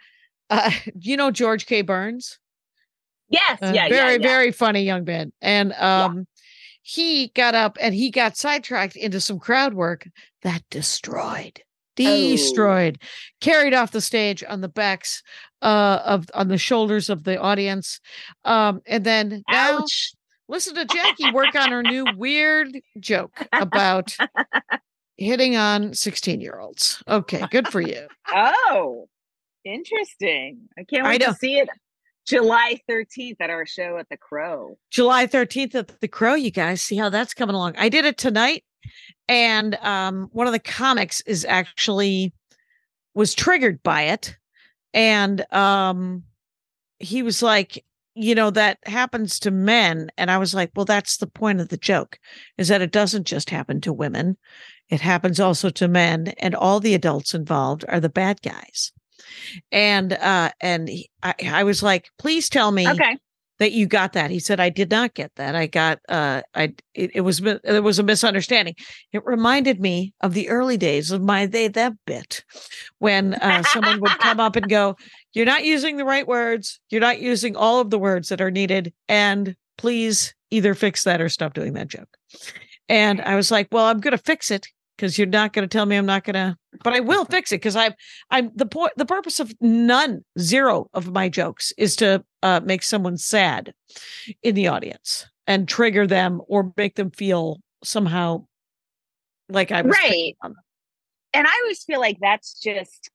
[0.52, 1.82] uh, you know George K.
[1.82, 2.38] Burns,
[3.30, 4.28] yes Uh, yeah very yeah, yeah.
[4.28, 6.28] very funny young man, and um,
[6.84, 10.08] he got up and he got sidetracked into some crowd work
[10.44, 11.62] that destroyed.
[11.98, 12.04] Oh.
[12.04, 13.00] Destroyed,
[13.42, 15.24] carried off the stage on the backs
[15.64, 18.00] uh, of on the shoulders of the audience,
[18.44, 20.14] um, and then ouch
[20.48, 24.16] listen to Jackie work on her new weird joke about
[25.18, 27.04] hitting on 16 year olds.
[27.08, 28.08] Okay, good for you.
[28.34, 29.08] oh
[29.64, 31.30] interesting i can't wait know.
[31.30, 31.68] to see it
[32.28, 36.84] july 13th at our show at the crow July 13th at the Crow, you guys
[36.84, 37.74] see how that's coming along.
[37.76, 38.64] I did it tonight
[39.28, 42.34] and um, one of the comics is actually
[43.14, 44.38] was triggered by it,
[44.94, 46.24] and um,
[47.00, 47.84] he was like,
[48.16, 51.70] you know, that happens to men, and I was like, well, that's the point of
[51.70, 52.18] the joke,
[52.58, 54.38] is that it doesn't just happen to women,
[54.90, 58.92] it happens also to men, and all the adults involved are the bad guys.
[59.72, 63.18] And uh, and he, I, I was like, please tell me Okay.
[63.60, 64.32] That you got that.
[64.32, 65.56] He said, I did not get that.
[65.56, 68.76] I got, uh, I, it, it was, there was a misunderstanding.
[69.14, 72.44] It reminded me of the early days of my they, them bit
[73.00, 74.96] when uh, someone would come up and go,
[75.34, 76.80] You're not using the right words.
[76.90, 78.94] You're not using all of the words that are needed.
[79.08, 82.18] And please either fix that or stop doing that joke.
[82.90, 85.72] And I was like, Well, I'm going to fix it because you're not going to
[85.72, 87.94] tell me I'm not going to, but I will fix it because I'm,
[88.30, 92.84] I'm the point, the purpose of none, zero of my jokes is to uh, make
[92.84, 93.74] someone sad
[94.44, 98.46] in the audience and trigger them or make them feel somehow
[99.50, 100.36] like I was Right.
[101.34, 103.12] And I always feel like that's just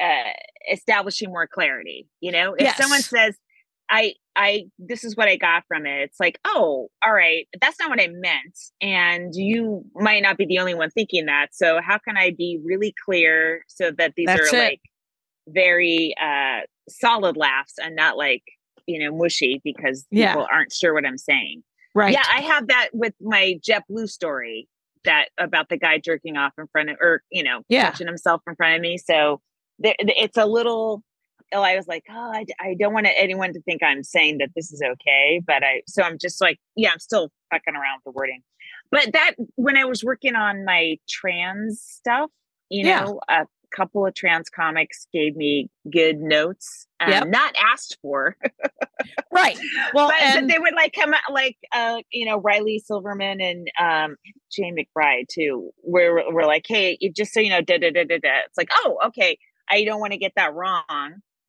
[0.00, 0.32] uh,
[0.70, 2.08] establishing more clarity.
[2.20, 3.36] You know, if someone says,
[3.94, 6.00] I, I, this is what I got from it.
[6.04, 8.58] It's like, oh, all right, that's not what I meant.
[8.80, 11.48] And you might not be the only one thinking that.
[11.52, 14.58] So how can I be really clear so that these That's are it.
[14.58, 14.80] like
[15.48, 18.42] very uh, solid laughs and not like,
[18.86, 20.32] you know, mushy because Yeah.
[20.32, 21.62] people aren't sure what I'm saying.
[21.94, 22.12] Right.
[22.12, 24.68] Yeah, I have that with my JetBlue story
[25.04, 27.90] that about the guy jerking off in front of, or you know, Yeah.
[27.90, 28.96] touching himself in front of me.
[28.96, 29.42] So
[29.78, 31.02] there, it's a little.
[31.52, 34.50] Oh, I was like, oh, I, I don't want anyone to think I'm saying that
[34.56, 35.82] this is okay, but I.
[35.86, 38.42] So I'm just like, yeah, I'm still fucking around with the wording.
[38.90, 42.30] But that when I was working on my trans stuff,
[42.68, 43.04] you Yeah.
[43.04, 47.26] know, a couple of trans comics gave me good notes, um, Yep.
[47.28, 48.36] not asked for
[49.32, 49.56] right.
[49.94, 53.66] Well, but, but they would like come out like uh you know Riley Silverman and
[53.80, 54.16] um
[54.52, 58.04] Jaye McBride too where we're like hey you- just so you know da da da
[58.04, 59.38] da da it's like oh okay
[59.70, 60.84] I don't want to get that wrong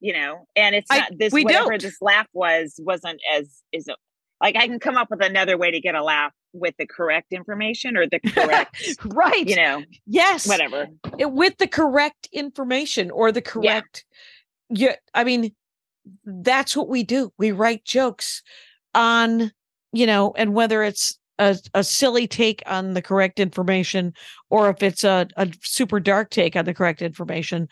[0.03, 1.81] you know and it's I- not this we whatever don't.
[1.81, 3.89] this laugh was wasn't as is
[4.41, 7.31] like I can come up with another way to get a laugh with the correct
[7.31, 9.47] information or the correct right.
[9.47, 10.45] you know yes.
[10.47, 10.87] whatever
[11.17, 14.05] it- with the correct information or the correct
[14.69, 15.51] yeah i mean
[16.25, 18.43] that's what we do we write jokes
[18.93, 19.51] on
[19.93, 24.13] you know and whether it's a, a silly take on the correct information
[24.49, 27.67] or if it's a, a super dark take on the correct information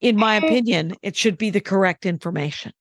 [0.00, 2.72] in my opinion it should be the correct information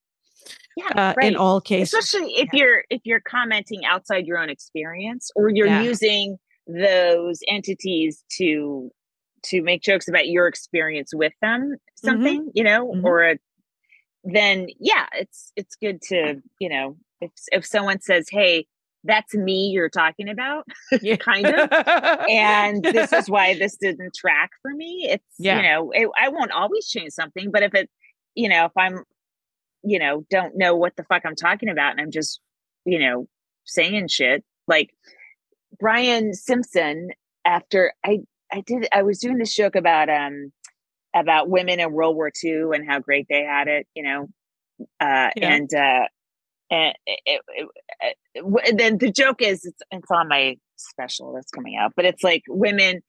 [0.76, 1.28] yeah uh, right.
[1.28, 5.68] in all cases especially if you're if you're commenting outside your own experience or you're
[5.68, 5.84] Yeah.
[5.84, 8.90] using those entities to
[9.44, 13.04] to make jokes about your experience with them something you know Mhm.
[13.04, 13.38] or a,
[14.24, 18.68] then yeah it's it's good to you know if if someone says hey
[19.04, 20.64] that's me you're talking about
[21.02, 21.16] yeah.
[21.30, 21.70] kind of
[22.30, 25.58] and this is why this didn't track for me it's Yeah.
[25.58, 27.90] you know it, i won't always change something but if it
[28.36, 29.04] you know if i'm
[29.84, 32.40] you know don't know what the fuck i'm talking about and i'm just
[32.86, 33.28] you know
[33.66, 34.92] saying shit like
[35.80, 37.10] brian simpson
[37.46, 38.20] after i
[38.52, 40.52] i did i was doing this joke about um
[41.16, 44.28] about women in world war ii and how great they had it you know
[45.00, 45.54] uh Yeah.
[45.54, 46.06] and uh
[46.72, 47.68] and it, it,
[48.36, 52.24] it, then the joke is it's, it's on my special that's coming out but it's
[52.24, 53.02] like women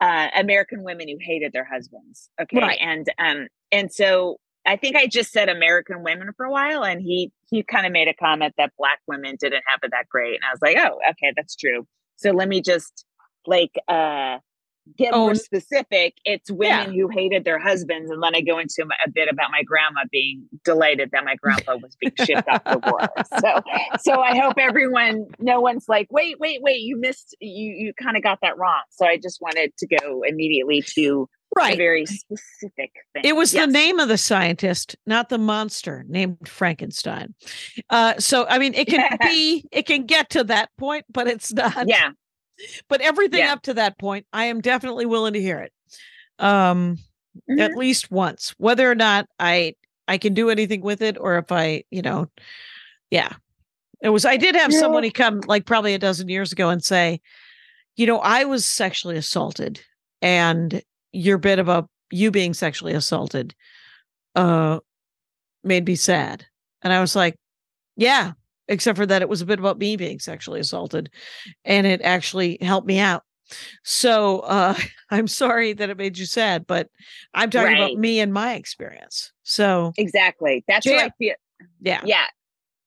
[0.00, 2.78] uh american women who hated their husbands okay Right.
[2.80, 7.02] and um and so i think i just said american women for a while and
[7.02, 10.34] he he kind of made a comment that black women didn't have it that great
[10.34, 13.04] and i was like oh okay that's true so let me just
[13.46, 14.38] like uh
[14.96, 18.86] get Oh, more specific it's women who hated their husbands and then i go into
[19.04, 22.78] a bit about my grandma being delighted that my grandpa was being shipped off to
[22.86, 23.00] war
[23.40, 23.62] so
[24.00, 28.16] so i hope everyone no one's like wait wait wait you missed you you kind
[28.16, 32.04] of got that wrong so i just wanted to go immediately to a right very
[32.04, 33.66] specific thing It was Yes.
[33.66, 37.34] the name of the scientist, not the monster named Frankenstein.
[37.88, 39.16] Uh, so I mean, it can Yeah.
[39.28, 41.88] be, it can get to that point, but it's not.
[41.88, 42.10] yeah
[42.88, 43.52] But everything Yeah.
[43.52, 45.72] up to that point, I am definitely willing to hear it.
[46.38, 46.98] Um,
[47.48, 47.60] Mhm.
[47.60, 49.74] at least once, whether or not I
[50.08, 52.30] I can do anything with it, or if I, you know,
[53.10, 53.30] yeah.
[54.00, 54.24] It was.
[54.24, 54.78] I did have Yeah.
[54.80, 57.20] somebody come like probably a dozen years ago and say,
[57.96, 59.80] you know, I was sexually assaulted,
[60.22, 63.54] and your bit about you being sexually assaulted
[64.34, 64.80] uh
[65.64, 66.46] made me sad.
[66.82, 67.36] And I was like,
[67.96, 68.32] yeah,
[68.68, 71.10] except for that it was a bit about me being sexually assaulted
[71.64, 73.22] and it actually helped me out.
[73.82, 74.74] So uh
[75.10, 76.88] I'm sorry that it made you sad, but
[77.34, 77.92] I'm talking Right.
[77.92, 79.32] about me and my experience.
[79.42, 81.10] So exactly that's what i Yeah.
[81.18, 81.34] feel
[81.80, 82.00] yeah.
[82.04, 82.26] yeah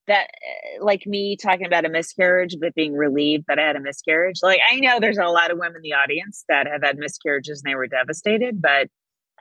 [0.08, 3.80] that uh, like me talking about a miscarriage but being relieved that I had a
[3.80, 4.40] miscarriage.
[4.42, 7.62] Like I know there's a lot of women in the audience that have had miscarriages
[7.64, 8.88] and they were devastated, but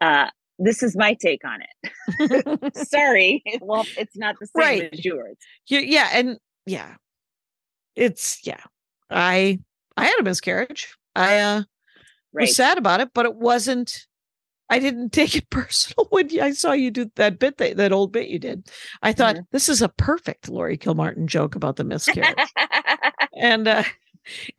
[0.01, 0.29] uh
[0.63, 2.75] this is my take on it.
[2.89, 3.43] Sorry.
[3.61, 4.89] Well, it's not the same Right.
[4.93, 5.37] as yours.
[5.67, 6.95] Yeah, and yeah,
[7.97, 8.61] it's yeah.
[9.11, 9.59] I
[9.97, 10.95] I had a miscarriage.
[11.15, 11.63] I uh
[12.33, 12.43] Right.
[12.43, 14.07] was sad about it, but it wasn't.
[14.69, 18.13] I didn't take it personal when I saw you do that bit that, that old
[18.13, 18.69] bit you did.
[19.03, 19.47] I thought Mhm.
[19.51, 22.39] this is a perfect Laurie Kilmartin joke about the miscarriage,
[23.37, 23.83] and uh,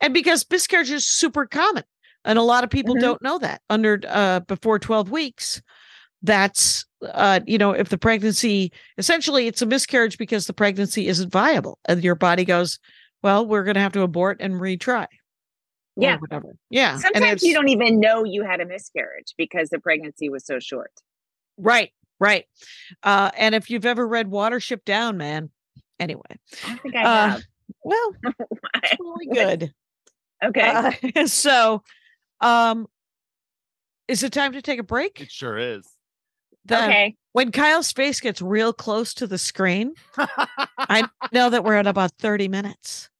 [0.02, 1.84] and because miscarriage is super common,
[2.26, 3.00] and a lot of people Mhm.
[3.00, 5.62] don't know that under uh before twelve weeks.
[6.22, 11.32] That's uh you know if the pregnancy essentially it's a miscarriage because the pregnancy isn't
[11.32, 12.78] viable and your body goes
[13.22, 15.06] well we're going to have to abort and retry
[15.96, 16.18] Yeah.
[16.18, 20.28] whatever yeah and Sometimes you don't even know you had a miscarriage because the pregnancy
[20.28, 20.92] was so short.
[21.58, 22.44] Right, right.
[23.02, 25.50] Uh, and if you've ever read Watership Down, man,
[26.00, 26.22] anyway,
[26.64, 27.42] I don't think I uh, have.
[27.84, 28.14] well,
[28.82, 29.72] it's really good.
[30.44, 30.92] okay.
[31.16, 31.82] Uh, so,
[32.40, 32.86] um,
[34.08, 35.20] is it time to take a break?
[35.20, 35.86] It sure is.
[36.64, 37.16] The- okay.
[37.32, 39.94] When Kyle's face gets real close to the screen,
[40.78, 43.08] I know that we're at about 30 minutes.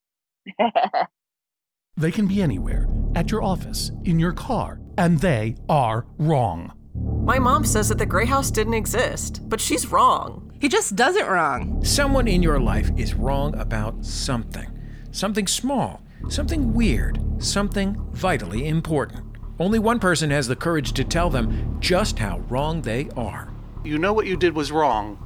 [1.96, 6.72] They can be anywhere at your office, in your car, and they are wrong.
[7.24, 10.50] My mom says that the Grey House didn't exist, but she's wrong.
[10.58, 11.84] He just does it wrong.
[11.84, 14.68] Someone in your life is wrong about something.
[15.10, 19.31] Something small, something weird, something vitally important.
[19.62, 23.48] Only one person has the courage to tell them just how wrong they are.
[23.84, 25.16] You know what you did was wrong,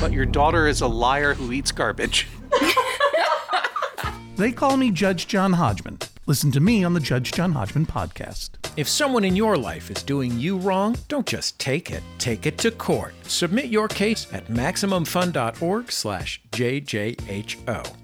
[0.00, 2.26] but your daughter is a liar who eats garbage.
[4.36, 5.98] They call me Judge John Hodgman.
[6.26, 8.50] Listen to me on the Judge John Hodgman podcast.
[8.76, 12.58] If someone in your life is doing you wrong, don't just take it, take it
[12.58, 13.14] to court.
[13.22, 17.94] Submit your case at maximumfun.org slash JJHO.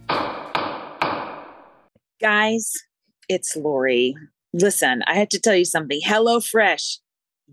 [2.19, 2.73] Guys,
[3.29, 4.17] it's Laurie.
[4.53, 6.01] Listen, I have to tell you something.
[6.05, 6.99] HelloFresh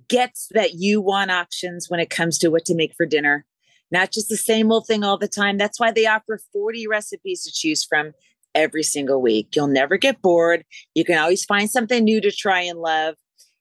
[0.07, 3.45] gets that you want options when it comes to what to make for dinner.
[3.91, 5.57] Not just the same old thing all the time.
[5.57, 8.11] That's why they offer 40 recipes to choose from
[8.53, 9.55] every single week.
[9.55, 10.63] You'll never get bored.
[10.93, 13.15] You can always find something new to try and love.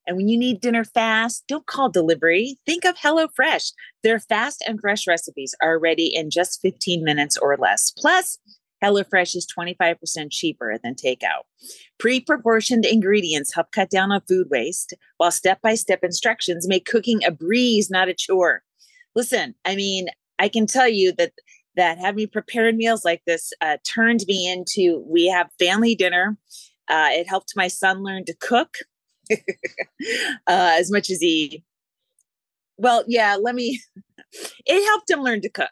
[0.07, 2.57] And when you need dinner fast, don't call delivery.
[2.65, 3.73] Think of HelloFresh.
[4.03, 7.91] Their fast and fresh recipes are ready in just 15 minutes or less.
[7.91, 8.39] Plus,
[8.83, 11.45] HelloFresh is 25% cheaper than takeout.
[11.99, 16.87] Pre proportioned ingredients help cut down on food waste, while step by step instructions make
[16.87, 18.63] cooking a breeze, not a chore.
[19.15, 21.33] Listen, I mean, I can tell you that
[21.77, 26.37] that having prepared meals like this uh, turned me into we have family dinner.
[26.89, 28.79] Uh, it helped my son learn to cook
[29.31, 29.37] uh,
[30.47, 31.65] as much as he.
[32.77, 33.81] Well, yeah, let me.
[34.67, 35.71] It helped him learn to cook.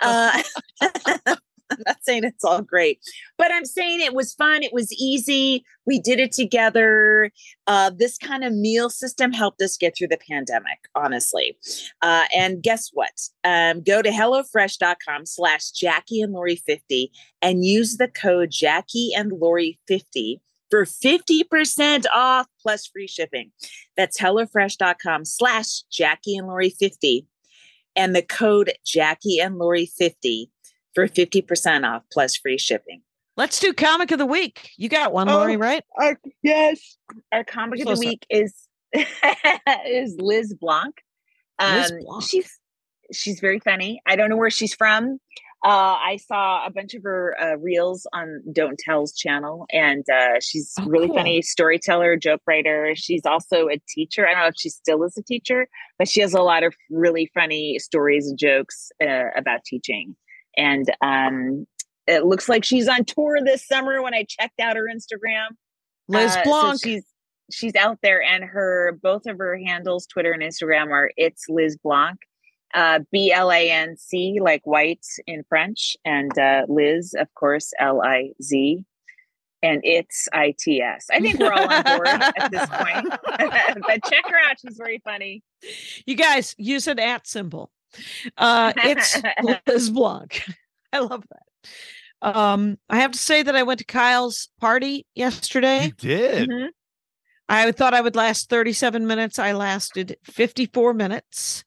[1.70, 3.00] I'm not saying it's all great,
[3.38, 4.62] but I'm saying it was fun.
[4.62, 5.64] It was easy.
[5.86, 7.30] We did it together.
[7.66, 11.56] Uh, this kind of meal system helped us get through the pandemic, honestly.
[12.02, 13.12] Uh, and guess what?
[13.44, 17.10] Um, go to HelloFresh.com slash Jackie and Laurie 50
[17.42, 23.52] and use the code Jackie and Laurie 50 for 50% off plus free shipping.
[23.96, 27.26] That's HelloFresh.com slash Jackie and Laurie 50
[27.94, 30.50] and the code Jackie and Laurie 50
[30.96, 33.02] for 50% off plus free shipping.
[33.36, 34.70] Let's do comic of the week.
[34.78, 35.36] You got one, Oh.
[35.36, 35.84] Laurie, right?
[36.00, 36.96] Our, yes.
[37.30, 38.06] Our comic of the sorry.
[38.08, 38.54] week is
[39.86, 40.94] is Liz Blanc.
[41.60, 42.22] Liz Um, Blanc.
[42.24, 42.58] She's
[43.12, 44.00] she's very funny.
[44.06, 45.18] I don't know where she's from.
[45.64, 50.38] Uh, I saw a bunch of her uh, reels on Don't Tell's channel, and uh,
[50.40, 51.16] she's Oh, really cool.
[51.16, 52.92] funny storyteller, joke writer.
[52.94, 54.26] She's also a teacher.
[54.26, 55.66] I don't know if she still is a teacher,
[55.98, 60.14] but she has a lot of really funny stories and jokes uh, about teaching.
[60.56, 61.66] And um,
[62.06, 64.02] it looks like she's on tour this summer.
[64.02, 65.48] When I checked out her Instagram,
[66.08, 66.80] Liz uh, so Blanc.
[66.82, 67.04] she's
[67.52, 71.76] she's out there, and her both of her handles, Twitter and Instagram, are it's Liz
[71.76, 72.18] Blanc,
[72.74, 77.72] uh, B L A N C, like white in French, and uh, Liz, of course,
[77.80, 78.84] L I Z,
[79.62, 81.06] and it's I T S.
[81.10, 83.08] I think we're all on board at this point.
[83.86, 85.42] but check her out; she's very funny.
[86.06, 87.70] you guys use an at symbol.
[88.36, 89.20] Uh, it's
[89.66, 90.42] Liz Blanc.
[90.92, 92.36] I love that.
[92.36, 95.86] Um, I have to say that I went to Kyle's party yesterday.
[95.86, 96.48] You did.
[96.48, 96.68] Mhm.
[97.48, 99.38] I thought I would last 37 minutes.
[99.38, 101.62] I lasted 54 minutes.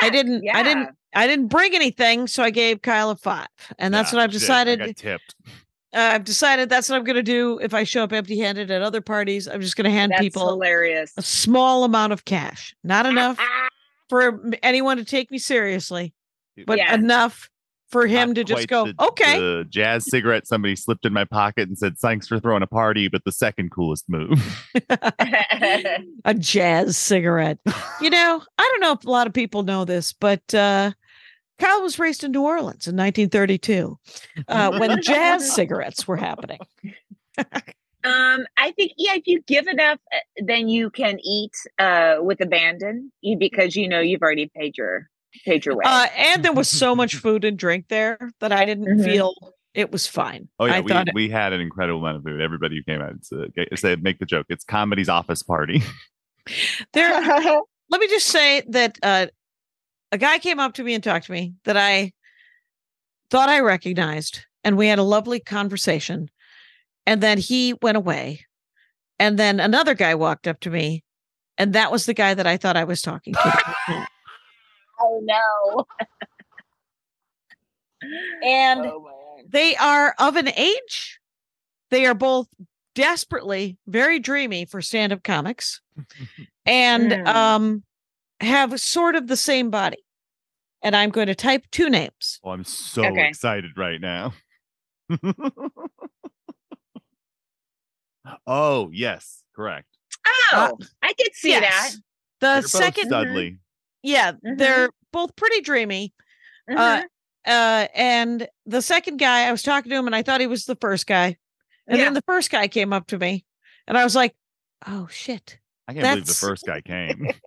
[0.00, 0.88] I didn't I didn't.
[1.14, 3.46] I didn't bring anything, so I gave Kyle a five.
[3.78, 4.78] And that's Yeah, what I've shit, I decided.
[4.80, 5.34] got tipped.
[5.94, 8.80] Uh, I've decided that's what I'm going to do if I show up empty-handed at
[8.80, 9.46] other parties.
[9.46, 11.12] I'm just going to hand That's people hilarious.
[11.18, 12.74] a small amount of cash.
[12.82, 13.38] Not enough
[14.12, 16.12] for anyone to take me seriously,
[16.66, 16.92] but Yeah.
[16.92, 17.48] enough
[17.90, 19.38] for him Not to just go, the- okay.
[19.38, 23.08] The jazz cigarette somebody slipped in my pocket and said, "Thanks for throwing a party,"
[23.08, 24.38] but the second coolest move.
[26.26, 27.58] a jazz cigarette.
[28.02, 30.92] You know, I don't know if a lot of people know this, but uh,
[31.58, 33.98] Kyle was raised in New Orleans in 1932
[34.46, 36.58] uh, when jazz cigarettes were happening.
[38.04, 42.40] Um, I think yeah, if you give enough, uh, then you can eat uh with
[42.40, 45.08] abandon, because you know you've already paid your
[45.44, 45.84] paid your way.
[45.86, 49.04] Uh, and there was so much food and drink there that I didn't Mhm.
[49.04, 49.34] feel
[49.74, 50.48] it was fine.
[50.58, 52.40] Oh yeah, I we, thought we had an incredible amount of food.
[52.40, 54.46] Everybody who came out said, said make the joke.
[54.48, 55.82] It's comedy's office party.
[56.92, 57.10] there.
[57.90, 59.26] let me just say that uh,
[60.12, 62.12] a guy came up to me and talked to me that I
[63.30, 66.30] thought I recognized, and we had a lovely conversation.
[67.04, 68.46] And then he went away.
[69.18, 71.04] And then another guy walked up to me,
[71.58, 73.52] and that was the guy that I thought I was talking to.
[75.00, 75.84] oh no!
[78.42, 79.08] and Oh,
[79.48, 81.18] they are of an age.
[81.90, 82.48] They are both
[82.94, 85.80] desperately very dreamy for stand-up comics
[86.66, 87.26] and Mm.
[87.28, 87.82] um
[88.40, 89.98] have sort of the same body.
[90.82, 92.40] And I'm going to type two names.
[92.42, 93.28] Oh, I'm so Okay.
[93.28, 94.32] excited right now.
[98.46, 99.88] Oh yes, correct.
[100.52, 101.90] Oh, I could see that.
[102.40, 103.58] The They're second Dudley.
[104.02, 104.58] yeah, Mhm.
[104.58, 106.12] they're both pretty dreamy.
[106.70, 106.76] Mhm.
[106.76, 107.02] Uh
[107.50, 110.64] uh and the second guy, I was talking to him and I thought he was
[110.64, 111.36] the first guy.
[111.88, 112.04] And Yeah.
[112.04, 113.44] then the first guy came up to me
[113.88, 114.34] and I was like,
[114.86, 115.58] "Oh shit."
[115.88, 117.26] I can't believe the first guy came.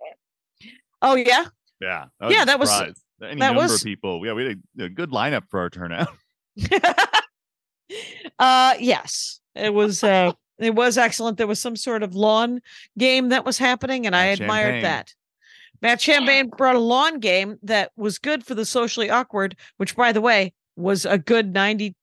[1.02, 1.44] Oh yeah.
[1.80, 4.24] Yeah, Yeah, a that was- Any that number was- of people.
[4.26, 6.08] Yeah, we had a, a good lineup for our turnout.
[8.38, 12.60] uh yes it was uh it was excellent there was some sort of lawn
[12.98, 14.82] game that was happening and i admired Champagne.
[14.82, 15.14] that
[15.82, 20.12] matt champagne brought a lawn game that was good for the socially awkward which by
[20.12, 21.94] the way was a good 92%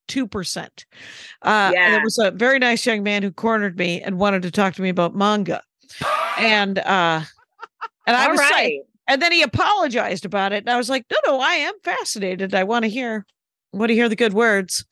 [1.43, 1.91] uh Yeah.
[1.91, 4.81] there was a very nice young man who cornered me and wanted to talk to
[4.81, 5.61] me about manga
[6.37, 7.21] and uh
[8.07, 8.51] and i All was right.
[8.53, 10.59] saying and then he apologized about it.
[10.59, 12.55] And I was like, no, no, I am fascinated.
[12.55, 13.25] I want to hear,
[13.73, 14.85] I want to hear the good words.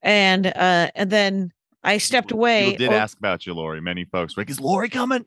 [0.00, 1.50] And uh, and then
[1.84, 2.64] I stepped People- away.
[2.72, 3.80] People did or- ask about you, Laurie.
[3.80, 5.26] Many folks were like, "Is Laurie coming?"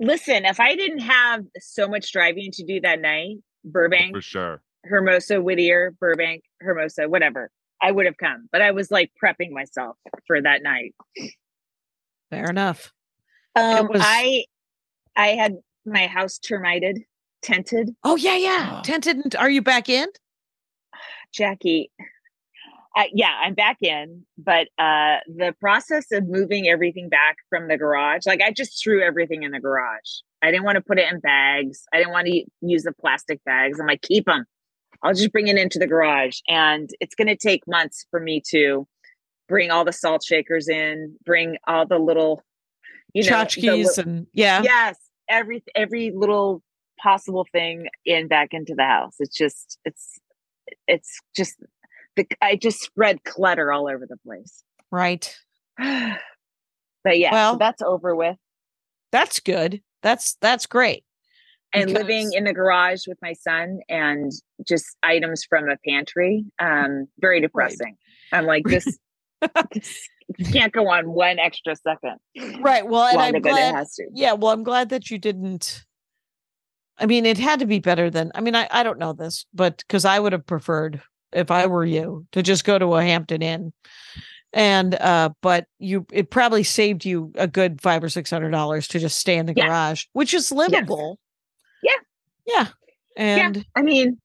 [0.00, 4.62] Listen, if I didn't have so much driving to do that night, Burbank, For sure.
[4.84, 8.48] Hermosa, Whittier, Burbank, Hermosa, whatever, I would have come.
[8.50, 10.94] But I was like prepping myself for that night.
[12.30, 12.92] Fair enough.
[13.54, 14.44] Um, was- I
[15.16, 17.04] I had my house termited,
[17.42, 17.94] tented.
[18.02, 18.80] Oh yeah, yeah.
[18.84, 19.36] Tented.
[19.36, 20.08] Are you back in?
[21.32, 21.90] Jackie,
[22.96, 27.76] uh, yeah, I'm back in, but uh, the process of moving everything back from the
[27.76, 30.20] garage, like I just threw everything in the garage.
[30.42, 31.84] I didn't want to put it in bags.
[31.92, 33.80] I didn't want to use the plastic bags.
[33.80, 34.44] I'm like, keep them.
[35.02, 38.40] I'll just bring it into the garage, and it's going to take months for me
[38.50, 38.86] to
[39.48, 42.42] bring all the salt shakers in, bring all the little,
[43.12, 44.62] you know, Tchotchkes and yeah.
[44.62, 44.96] yes,
[45.28, 46.62] every every little
[47.02, 49.16] possible thing in back into the house.
[49.18, 50.18] It's just it's
[50.86, 51.56] it's just
[52.16, 54.62] the I just spread clutter all over the place.
[54.90, 55.36] Right.
[55.78, 58.36] but yeah, so Well- that's over with.
[59.12, 59.80] That's good.
[60.02, 61.04] That's that's great.
[61.72, 64.30] And living in the garage with my son and
[64.66, 67.96] just items from a pantry, um, very depressing.
[68.32, 68.96] I'm like this.
[69.72, 70.08] this
[70.52, 72.18] can't go on one extra second
[72.60, 72.86] Right.
[72.86, 73.86] Well, and I'm glad.
[74.12, 74.32] Yeah.
[74.32, 75.84] Well, I'm glad that you didn't.
[76.98, 78.30] I mean, it had to be better than.
[78.34, 81.02] I mean, I I don't know this, but because I would have preferred
[81.34, 83.72] if I were you to just go to a Hampton Inn,
[84.52, 88.88] and uh, but you it probably saved you a good five or six hundred dollars
[88.88, 89.66] to just stay in the Yeah.
[89.66, 91.18] garage, which is livable.
[91.82, 91.92] Yeah.
[92.46, 92.66] Yeah.
[93.16, 94.20] And I mean,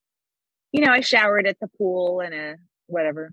[0.72, 2.55] you know, I showered at the pool and a
[2.88, 3.32] whatever.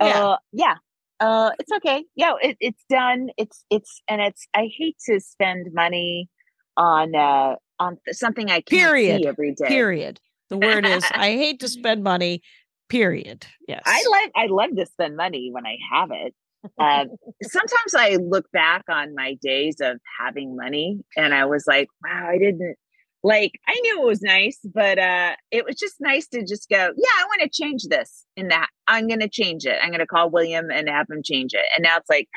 [0.00, 0.06] Yeah.
[0.24, 0.74] Uh, yeah.
[1.18, 2.04] Uh, it's okay.
[2.14, 3.28] Yeah, it, it's done.
[3.38, 4.46] It's it's and it's.
[4.54, 6.28] I hate to spend money
[6.76, 9.22] on uh on something I can't Period.
[9.22, 9.66] see every day.
[9.68, 10.20] period.
[10.50, 12.42] The word is I hate to spend money.
[12.88, 13.46] Period.
[13.66, 13.82] Yes.
[13.84, 16.34] I like I love to spend money when I have it.
[16.78, 17.04] Uh,
[17.42, 22.28] sometimes I look back on my days of having money and I was like, wow,
[22.28, 22.76] I didn't
[23.22, 26.76] like I knew it was nice, but uh it was just nice to just go,
[26.76, 28.68] yeah, I want to change this in that.
[28.86, 29.76] I'm gonna change it.
[29.82, 31.64] I'm gonna call William and have him change it.
[31.76, 32.28] And now it's like,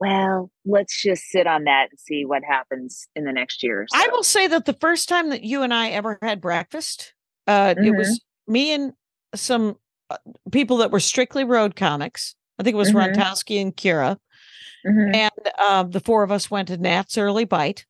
[0.00, 3.82] well, let's just sit on that and see what happens in the next year.
[3.82, 7.14] or I will say that the first time that you and I ever had breakfast,
[7.46, 7.96] uh, it Mhm.
[7.96, 8.92] was me and
[9.36, 9.78] some
[10.50, 12.34] people that were strictly road comics.
[12.58, 13.14] I think it was Mhm.
[13.14, 14.18] Rontowski and Kira,
[14.86, 17.86] Mhm, and uh, the four of us went to Nat's Early Bite,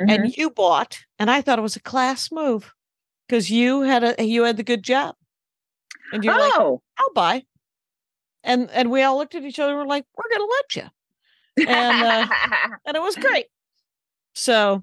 [0.00, 0.10] mhm.
[0.10, 2.72] and you bought, and I thought it was a class move
[3.26, 5.14] because you had a you had the good job.
[6.12, 7.44] And you're like, oh, I'll buy.
[8.44, 11.66] And and we all looked at each other and were like, we're gonna let you.
[11.72, 12.28] And uh,
[12.86, 13.46] and it was great.
[14.34, 14.82] So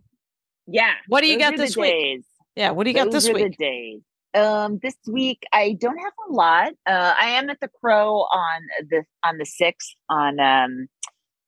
[0.65, 0.93] yeah.
[1.07, 1.91] what do you those got this week?
[1.91, 2.25] days.
[2.55, 3.57] Yeah, what do you got this week?
[3.57, 4.01] Days.
[4.33, 6.73] Um, this week I don't have a lot.
[6.85, 10.87] Uh, I am at the Crow on the on the sixth on um,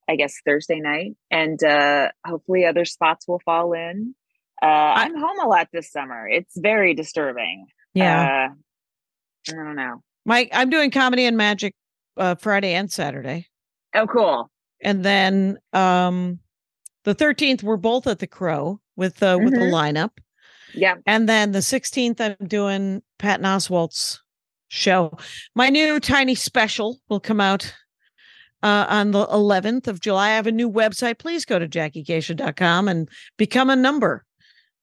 [0.08, 4.14] I guess Thursday night, and uh, hopefully other spots will fall in.
[4.60, 6.28] Uh, I'm home a lot this summer.
[6.28, 7.66] It's very disturbing.
[7.94, 8.48] Yeah.
[8.50, 10.02] Uh, I don't know.
[10.24, 11.74] Mike, I'm doing comedy and magic
[12.16, 13.46] uh Friday and Saturday.
[13.94, 14.50] Oh, cool.
[14.82, 16.38] And then um
[17.04, 19.72] the 13th we're both at the Crow with uh with the Mhm.
[19.72, 20.10] lineup.
[20.74, 20.96] Yeah.
[21.06, 24.20] And then the 16th I'm doing Pat Oswalt's
[24.68, 25.16] show.
[25.54, 27.74] My new tiny special will come out
[28.62, 30.30] uh, on the 11th of July.
[30.30, 31.18] I have a new website.
[31.18, 34.24] Please go to jackiekashian.com and become a number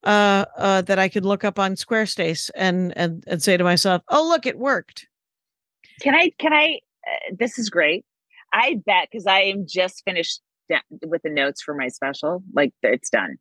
[0.04, 4.02] uh, uh, that I could look up on Squarespace and, and and say to myself,
[4.08, 5.08] "Oh, look, it worked."
[6.02, 6.32] Can I?
[6.40, 6.80] Can I?
[7.06, 8.06] Uh, this is great.
[8.54, 10.42] I bet because I am just finished
[11.06, 12.44] with the notes for my special.
[12.54, 13.38] Like it's done.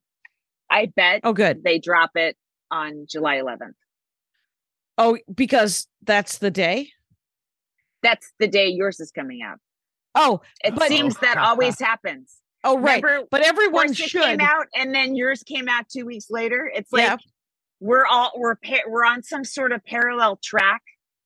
[0.70, 1.62] I bet Oh, good.
[1.64, 2.36] they drop it
[2.70, 3.74] on July 11th.
[4.98, 6.90] Oh, because that's the day.
[8.02, 9.58] That's the day yours is coming out.
[10.14, 12.36] Oh, It But- seems that always happens.
[12.64, 13.02] oh, right.
[13.02, 14.10] Remember, But everyone should.
[14.22, 16.70] came out and then yours came out two weeks later.
[16.74, 17.16] It's like Yeah.
[17.80, 20.82] we're all we're pa- we're on some sort of parallel track.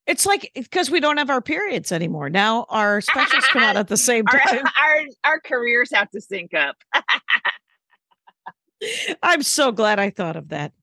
[0.06, 2.28] It's like because we don't have our periods anymore.
[2.28, 4.64] Now our specials come out at the same Our, time.
[4.82, 6.76] our our careers have to sync up.
[9.22, 10.72] I'm so glad I thought of that.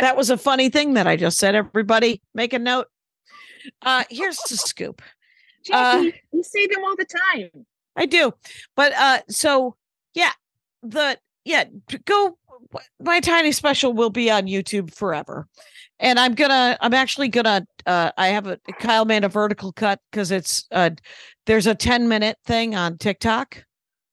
[0.00, 1.54] That was a funny thing that I just said.
[1.54, 2.88] Everybody, make a note.
[3.80, 5.00] Uh, here's the scoop.
[5.64, 7.64] Jackie, you say them all the time.
[7.96, 8.32] I do,
[8.74, 9.76] but uh, so
[10.14, 10.32] yeah,
[10.82, 11.64] the yeah,
[12.04, 12.38] go.
[13.00, 15.46] My tiny special will be on YouTube forever,
[15.98, 16.76] and I'm gonna.
[16.80, 17.66] I'm actually gonna.
[17.86, 20.90] Uh, I have a Kyle made a vertical cut because it's uh,
[21.46, 23.64] there's a 10 minute thing on TikTok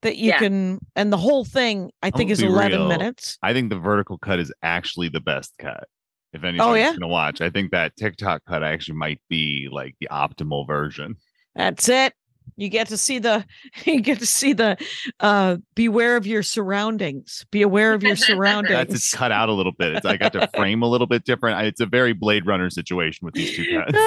[0.04, 0.39] that you Yeah.
[0.39, 2.88] can, and the whole thing I think gonna is 11 real.
[2.88, 3.38] minutes.
[3.41, 5.86] I think the vertical cut is actually the best cut.
[6.32, 6.93] If anybody's Oh, yeah?
[6.93, 11.16] gonna watch, I think that TikTok cut actually might be like the optimal version.
[11.56, 12.14] That's it.
[12.58, 13.45] You get to see the
[13.86, 14.78] you get to see the
[15.20, 17.45] uh beware of your surroundings.
[17.51, 18.74] Be aware of your surroundings.
[18.76, 19.93] That's it's cut out a little bit.
[19.95, 21.58] It's I got to frame a little bit different.
[21.58, 23.97] I- It's a very Blade Runner situation with these two cuts.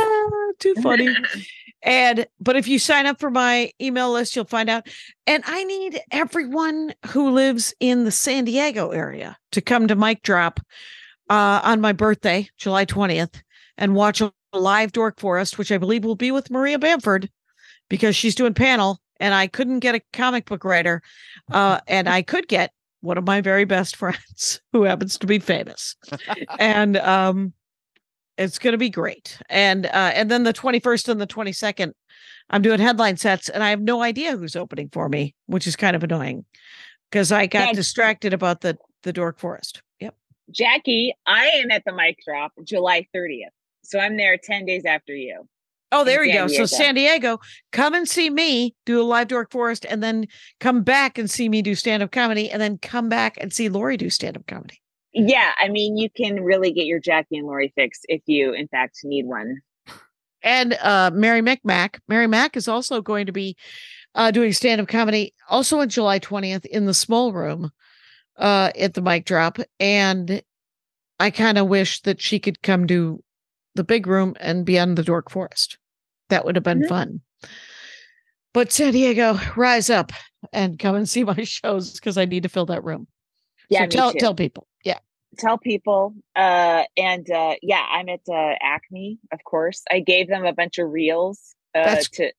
[0.59, 1.15] Too funny.
[1.83, 4.89] And but if you sign up for my email list, you'll find out.
[5.27, 10.23] And I need everyone who lives in the San Diego area to come to Mic
[10.23, 10.59] Drop
[11.31, 13.41] uh, on my birthday, July 20th,
[13.79, 17.31] and watch a live Dork Forest, which I believe will be with Maria Bamford
[17.89, 19.01] because she's doing panel.
[19.21, 21.03] And I couldn't get a comic book writer.
[21.53, 25.39] Uh, and I could get one of my very best friends who happens to be
[25.39, 25.95] famous.
[26.59, 27.53] and um
[28.39, 29.39] it's going to be great.
[29.49, 31.93] And uh and then the 21st and the 22nd
[32.51, 35.75] I'm doing headline sets and I have no idea who's opening for me, which is
[35.77, 36.45] kind of annoying
[37.11, 37.73] because I got Yeah.
[37.73, 39.83] distracted about the the Dork Forest.
[40.01, 40.15] Yep.
[40.51, 43.51] Jackie, I am at the mic drop July 30th.
[43.83, 45.49] So I'm there 10 days after you.
[45.93, 46.49] Oh, there you go.
[46.49, 47.39] San So San Diego,
[47.71, 50.27] come and see me do a live Dork Forest and then
[50.59, 53.97] come back and see me do stand-up comedy and then come back and see Laurie
[53.97, 54.81] do stand-up comedy.
[55.19, 58.69] Yeah, I mean, you can really get your Jackie and Laurie fix if you, in
[58.69, 59.63] fact, need one.
[60.43, 62.01] and uh Mary McMack.
[62.07, 63.57] Mary Mack is also going to be
[64.15, 67.71] uh doing stand-up comedy also on July 20th in the small room
[68.37, 69.59] uh at the mic drop.
[69.81, 70.43] And
[71.19, 73.23] I kind of wish that she could come to
[73.75, 75.79] the big room and be on the Dork Forest.
[76.29, 76.89] That would have been Mhm.
[76.89, 77.21] fun.
[78.53, 80.13] But San Diego, rise up
[80.53, 83.07] and come and see my shows because I need to fill that room.
[83.71, 84.19] Yeah, so tell too.
[84.19, 84.67] tell people.
[84.85, 84.99] Yeah.
[85.39, 86.15] Tell people.
[86.35, 89.83] Uh, and uh, yeah, I'm at uh, Acme, of course.
[89.91, 92.33] I gave them a bunch of reels uh, to.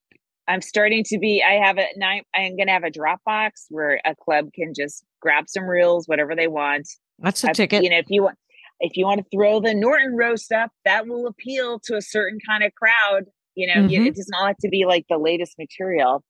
[0.47, 1.43] I'm starting to be.
[1.43, 2.19] I have a now.
[2.35, 6.47] I'm gonna have a Dropbox where a club can just grab some reels, whatever they
[6.47, 6.87] want.
[7.19, 7.83] That's a I've- ticket.
[7.83, 8.37] You know, if you want,
[8.79, 12.39] if you want to throw the Norton roast up, that will appeal to a certain
[12.47, 13.25] kind of crowd.
[13.55, 14.07] You know, Mhm.
[14.07, 16.23] it does not have to be like the latest material.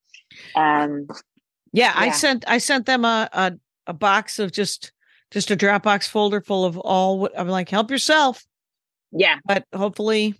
[0.55, 1.07] Um,
[1.73, 3.51] Yeah, I sent I sent them a, a
[3.87, 4.91] a box of just
[5.31, 8.45] just a Dropbox folder full of all what I'm like, help yourself.
[9.11, 10.35] yeah, But hopefully,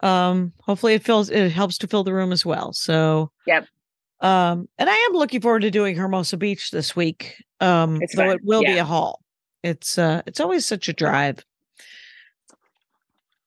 [0.00, 2.72] um, hopefully it fills it helps to fill the room as well.
[2.72, 3.66] So Yep.
[4.20, 7.36] Um, and I am looking forward to doing Hermosa Beach this week.
[7.60, 9.20] Um, It's though fun, it will be a haul.
[9.62, 11.44] It's uh it's always such a drive.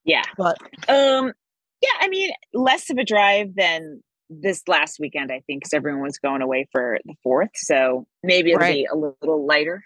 [0.05, 0.23] yeah.
[0.37, 1.33] But Um,
[1.81, 6.01] yeah, I mean, less of a drive than this last weekend, I think, because everyone
[6.03, 7.49] was going away for the fourth.
[7.55, 8.75] So maybe it'll Right.
[8.75, 9.83] be a little lighter.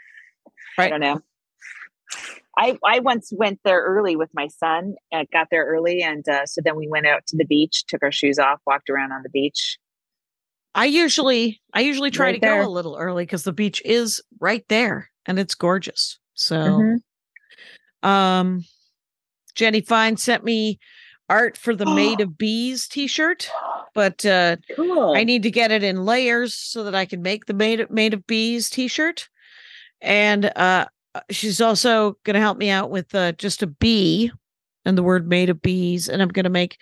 [0.77, 1.21] I don't know.
[2.57, 4.95] I I once went there early with my son.
[5.11, 8.03] Uh, got there early, and uh, so then we went out to the beach, took
[8.03, 9.77] our shoes off, walked around on the beach.
[10.75, 12.61] I usually I usually try Right to there.
[12.61, 16.19] go a little early because the beach is right there and it's gorgeous.
[16.33, 16.55] So
[18.03, 18.07] Mhm.
[18.07, 18.63] um
[19.55, 20.79] Jenny Fine sent me
[21.29, 23.49] art for the Made of Bees t-shirt,
[23.93, 25.15] but uh Cool.
[25.15, 27.91] I need to get it in layers so that I can make the made of,
[27.91, 29.29] made of bees t-shirt.
[30.03, 30.85] And uh
[31.29, 34.31] she's also going to help me out with uh, just a bee
[34.83, 36.77] and the word made of bees and I'm going to make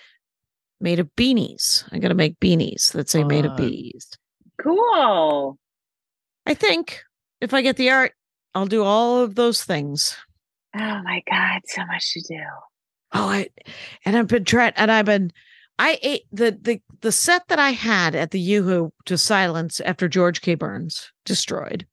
[0.80, 1.84] made of beanies.
[1.92, 4.08] I'm going to make beanies that say made of bees.
[4.62, 5.58] cool.
[6.46, 7.04] I think
[7.40, 8.14] if I get the art,
[8.56, 10.18] I'll do all of those things.
[10.76, 12.42] Oh my god, so much to do.
[13.14, 13.50] Oh, I
[14.06, 15.32] and I've been trying, and I've been.
[15.78, 20.08] I ate the the the set that I had at the Yoo-Hoo to silence after
[20.08, 20.56] George K.
[20.56, 21.86] Burns destroyed,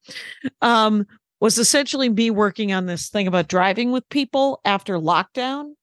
[0.62, 1.06] um,
[1.40, 5.74] was essentially me working on this thing about driving with people after lockdown,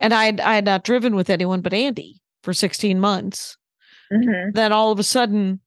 [0.00, 3.56] and I had I had not driven with anyone but Andy for sixteen months.
[4.12, 4.54] Mhm.
[4.54, 5.60] Then all of a sudden,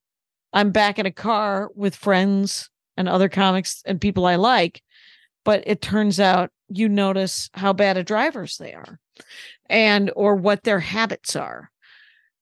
[0.53, 4.81] I'm back in a car with friends and other comics and people I like.
[5.43, 8.99] But it turns out you notice how bad of drivers they are
[9.69, 11.71] and or what their habits are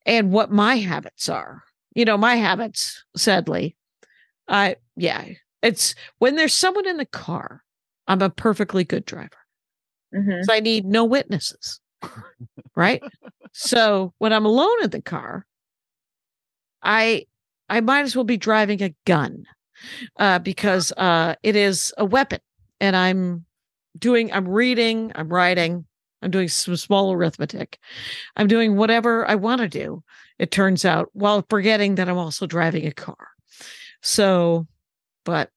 [0.06, 1.64] and what my habits are.
[1.96, 3.76] You know, my habits, sadly.
[4.48, 5.26] I yeah,
[5.62, 7.64] it's when there's someone in the car,
[8.08, 9.30] I'm a perfectly good driver.
[10.14, 10.44] Mhm.
[10.46, 11.80] So I need no witnesses.
[12.76, 13.02] right?
[13.52, 15.46] So when I'm alone in the car,
[16.82, 17.26] I
[17.70, 19.46] I might as well be driving a gun
[20.18, 22.40] uh, because uh, it is a weapon,
[22.80, 23.46] and I'm
[23.98, 25.86] doing, I'm reading, I'm writing,
[26.22, 27.78] I'm doing some small arithmetic,
[28.36, 30.04] I'm doing whatever I want to do.
[30.40, 33.28] It turns out, while forgetting that I'm also driving a car.
[34.02, 34.68] So,
[35.30, 35.52] but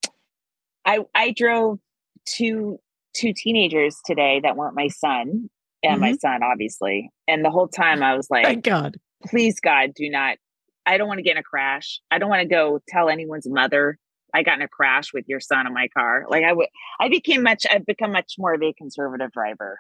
[0.85, 1.79] I I drove
[2.27, 2.79] two
[3.15, 5.51] two teenagers today that weren't my son
[5.83, 7.11] and my son, obviously.
[7.27, 8.97] And the whole time I was like, thank God.
[9.27, 10.39] please God, do not.
[10.87, 12.01] I don't want to get in a crash.
[12.11, 13.99] I don't want to go tell anyone's mother
[14.35, 16.25] I got in a crash with your son in my car.
[16.29, 16.69] Like I would,
[17.01, 17.67] I became much.
[17.71, 19.79] I've become much more of a conservative driver.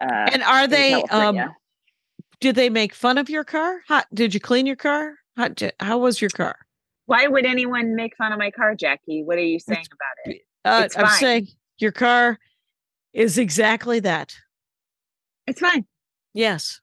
[0.00, 0.94] Uh, And are they?
[0.94, 1.54] Um,
[2.40, 3.80] did they make fun of your car?
[3.86, 5.16] How, did you clean your car?
[5.36, 6.56] How, how was your car?
[7.10, 9.24] Why would anyone make fun of my car, Jackie?
[9.24, 10.42] What are you saying about it?
[10.64, 11.18] Uh, It's I'm fine.
[11.18, 11.48] saying
[11.78, 12.38] your car
[13.12, 14.36] is exactly that.
[15.48, 15.86] It's fine.
[16.34, 16.80] Yes.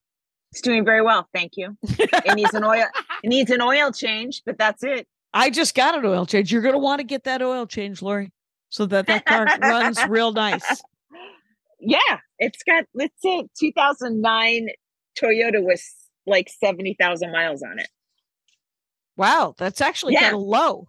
[0.51, 1.29] It's doing very well.
[1.33, 1.77] Thank you.
[1.81, 2.87] It needs an oil.
[3.23, 5.07] It needs an oil change, but that's it.
[5.33, 6.51] I just got an oil change.
[6.51, 8.33] You're going to want to get that oil change, Laurie,
[8.67, 10.83] so that that car runs real nice.
[11.79, 12.83] Yeah, it's got.
[12.93, 14.67] Let's say 2009
[15.17, 15.81] Toyota with
[16.25, 17.87] like 70,000 miles on it.
[19.17, 20.21] Wow, that's actually Yeah.
[20.21, 20.87] kind of low.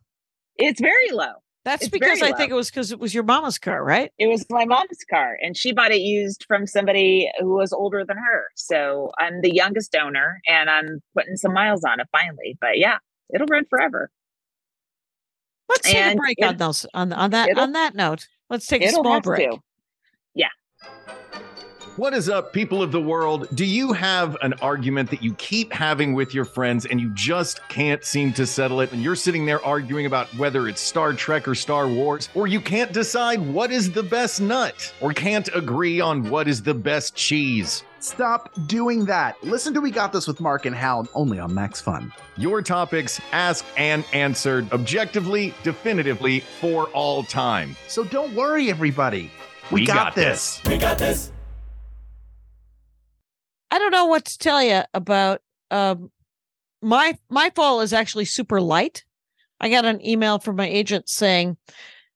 [0.56, 1.34] It's very low.
[1.64, 4.10] That's It's because I think it was because it was your mama's car, right?
[4.18, 8.04] It was my mom's car, and she bought it used from somebody who was older
[8.04, 8.44] than her.
[8.54, 12.56] So I'm the youngest owner, and I'm putting some miles on it finally.
[12.60, 12.98] But yeah,
[13.34, 14.10] it'll run forever.
[15.68, 18.28] Let's take a break on those on on that on that note.
[18.48, 19.50] Let's take a small break.
[19.50, 19.58] to.
[21.98, 23.48] What is up, people of the world?
[23.56, 27.60] Do you have an argument that you keep having with your friends and you just
[27.68, 28.92] can't seem to settle it?
[28.92, 32.60] And you're sitting there arguing about whether it's Star Trek or Star Wars, or you
[32.60, 37.16] can't decide what is the best nut, or can't agree on what is the best
[37.16, 37.82] cheese?
[37.98, 39.36] Stop doing that.
[39.42, 42.12] Listen to We Got This with Mark and Hal only on Max Fun.
[42.36, 47.74] Your topics asked and answered objectively, definitively, for all time.
[47.88, 49.32] So don't worry, everybody.
[49.72, 50.60] We, We got, got this.
[50.64, 51.32] We got this.
[53.70, 55.40] I don't know what to tell you about
[55.70, 56.10] um
[56.82, 59.04] my my fall is actually super light.
[59.60, 61.56] I got an email from my agent saying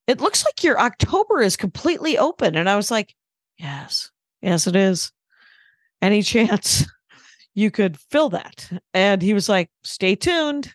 [0.07, 3.15] it looks like your October is completely open and I was like,
[3.59, 4.11] "Yes.
[4.41, 5.13] Yes it is.
[6.01, 6.87] Any chance
[7.55, 10.75] you could fill that?" And he was like, "Stay tuned."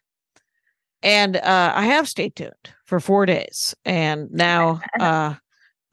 [1.03, 5.35] And uh I have stayed tuned for 4 days and now uh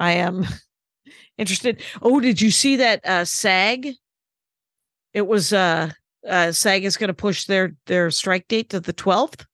[0.00, 0.44] I am
[1.38, 1.82] interested.
[2.02, 3.94] Oh, did you see that uh SAG
[5.14, 5.90] it was uh
[6.28, 9.46] uh SAG is going to push their their strike date to the 12th.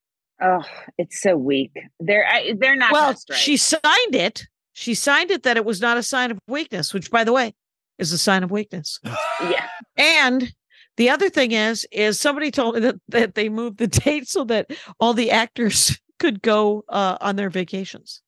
[0.43, 0.65] Oh,
[0.97, 1.73] it's so weak.
[2.01, 2.93] They're I, they're not.
[2.93, 4.47] well, she signed it.
[4.73, 7.55] She signed it that it was not a sign of weakness, which by the way
[7.99, 8.99] is a sign of weakness.
[9.43, 9.67] yeah.
[9.97, 10.53] and
[10.97, 14.45] the other thing is is somebody told me that, that they moved the date so
[14.45, 18.23] that all the actors could go uh on their vacations.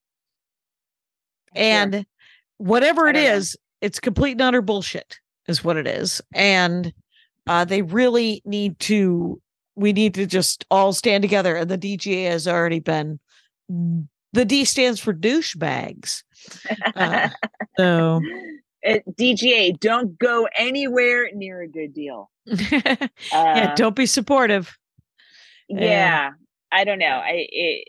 [1.55, 2.07] And
[2.59, 3.87] whatever it is, know.
[3.87, 5.19] it's complete and utter bullshit,
[5.49, 6.21] is what it is.
[6.35, 6.93] And
[7.47, 9.41] uh, they really need to,
[9.75, 11.57] we need to just all stand together.
[11.57, 13.19] And the DGA has already been,
[13.69, 16.23] the D stands for douchebags.
[16.95, 17.29] Uh,
[17.79, 18.21] so
[18.85, 22.31] Uh, DGA, don't go anywhere near a good deal.
[22.47, 22.97] yeah,
[23.33, 24.77] Uh, don't be supportive.
[25.69, 26.31] yeah
[26.73, 27.85] i don't know i it,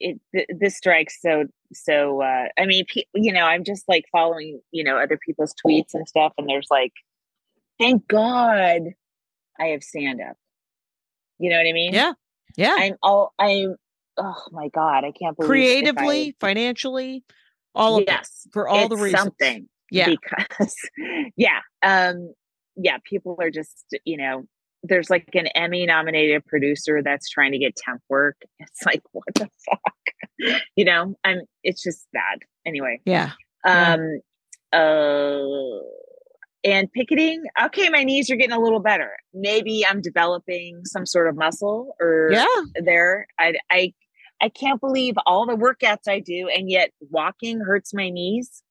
[0.00, 4.04] it th- this strikes so so uh i mean pe- you know i'm just like
[4.10, 6.92] following you know other people's tweets and stuff and there's like
[7.78, 8.82] thank god
[9.58, 10.36] i have stand up
[11.38, 12.12] you know what i mean Yeah.
[12.56, 12.74] Yeah.
[12.78, 13.76] i'm all i'm
[14.16, 17.24] oh my god i can't believe Creatively, financially,
[17.74, 19.22] all I, of it yes for all the reasons.
[19.22, 20.08] something Yeah.
[20.08, 20.74] because
[21.36, 22.32] yeah um
[22.76, 24.44] yeah people are just you know
[24.82, 29.24] there's like an emmy nominated producer that's trying to get temp work it's like what
[29.34, 33.32] the fuck you know i'm it's just bad anyway Yeah.
[33.64, 33.94] Yeah.
[33.94, 34.20] um
[34.72, 35.78] uh
[36.66, 41.28] and picketing okay my knees are getting a little better maybe i'm developing some sort
[41.28, 42.46] of muscle or Yeah.
[42.84, 43.92] there i i
[44.42, 48.62] i can't believe all the workouts i do and yet walking hurts my knees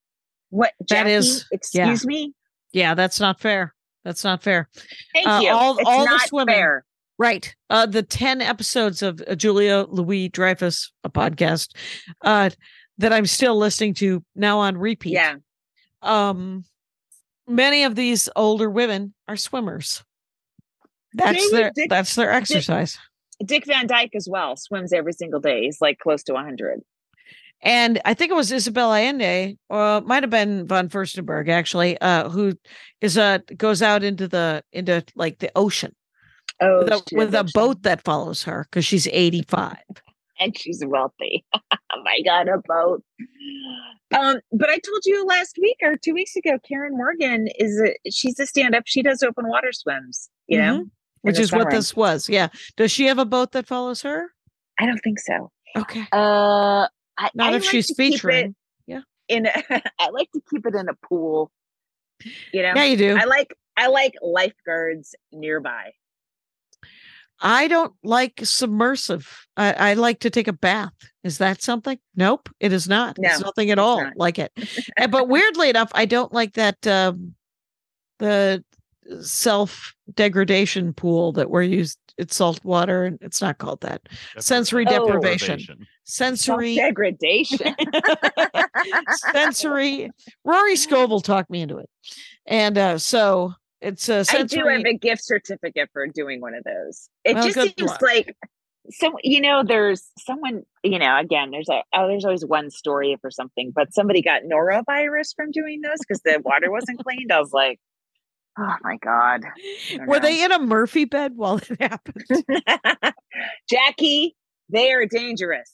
[0.50, 1.56] what That Jackie, is- yeah.
[1.90, 2.34] excuse me
[2.74, 3.74] Yeah, that's not fair.
[4.04, 4.70] That's not fair.
[5.14, 6.54] thank Uh, you all- it's all the swimming.
[6.56, 6.86] fair
[7.18, 7.56] Right.
[7.70, 11.70] Uh the 10 episodes of uh, Julia Louis Dreyfus, a podcast,
[12.22, 12.50] uh
[12.98, 15.14] that I'm still listening to now on repeat.
[15.14, 15.36] yeah
[16.02, 16.66] Um
[17.48, 20.04] many of these older women are swimmers.
[21.14, 22.98] That's Maybe their Dick- that's their exercise.
[23.46, 26.82] dick van dyke as well swims every single day he's like close to 100
[27.62, 31.98] And I think it was Isabel Allende, or it might have been von Furstenberg actually,
[32.00, 32.54] uh, who
[33.02, 35.94] is uh goes out into the into like the ocean
[36.62, 39.78] oh with a, with a boat that follows her because she's 85.
[40.40, 41.46] And she's wealthy.
[41.54, 43.04] oh my god, a boat.
[44.14, 47.96] Um, but I told you last week or two weeks ago, Karen Morgan is a
[48.10, 48.84] she's a stand-up.
[48.86, 50.86] She does open water swims, you know,
[51.22, 52.30] Which is what this was.
[52.30, 52.50] Yeah.
[52.78, 54.32] Does she have a boat that follows her?
[54.80, 55.52] I don't think so.
[55.78, 56.06] Okay.
[56.12, 58.56] Uh I, Not I if like she's featuring.
[58.88, 59.02] Yeah.
[59.28, 59.64] In a,
[60.00, 61.52] I like to keep it in a pool.
[62.52, 62.74] You know?
[62.76, 63.18] Yeah, you do.
[63.18, 65.92] I like I like lifeguards nearby.
[67.42, 69.46] I don't like submersive.
[69.58, 70.94] I, I like to take a bath.
[71.24, 72.00] Is that something?
[72.16, 73.18] Nope, it is not.
[73.20, 74.14] it's nothing at it's all not.
[74.16, 74.52] like it.
[75.10, 77.36] But weirdly enough, I don't like that um
[78.20, 78.64] the
[79.22, 82.00] self degradation pool that we're used.
[82.18, 84.02] It's salt water, and it's not called that.
[84.40, 85.06] Sensory Oh.
[85.06, 85.86] deprivation.
[86.06, 87.76] Sensory degradation.
[89.34, 90.12] sensory.
[90.44, 91.90] Rory Scovel talked me into it,
[92.46, 93.54] and uh, so
[93.86, 94.62] it's a I sensory.
[94.62, 97.10] do have a gift certificate for doing one of those.
[97.24, 98.02] It Well, just seems luck.
[98.02, 98.36] like
[98.92, 103.18] so you know, there's someone, you know, again, there's a oh, there's always one story
[103.22, 107.32] for something, but somebody got norovirus from doing those because the water wasn't cleaned.
[107.32, 107.80] I was like,
[108.58, 109.42] oh my God.
[110.08, 110.20] Were know.
[110.20, 112.26] they in a Murphy bed while it happened?
[113.70, 114.36] Jackie,
[114.70, 115.72] they are dangerous.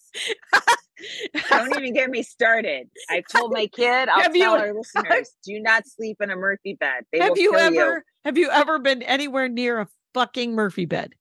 [1.50, 2.90] Don't even get me started.
[3.10, 6.76] I told my kid, I'll Have you- our listeners, do not sleep in a Murphy
[6.80, 7.06] bed.
[7.12, 11.14] They have you ever have you ever been anywhere near a fucking Murphy bed?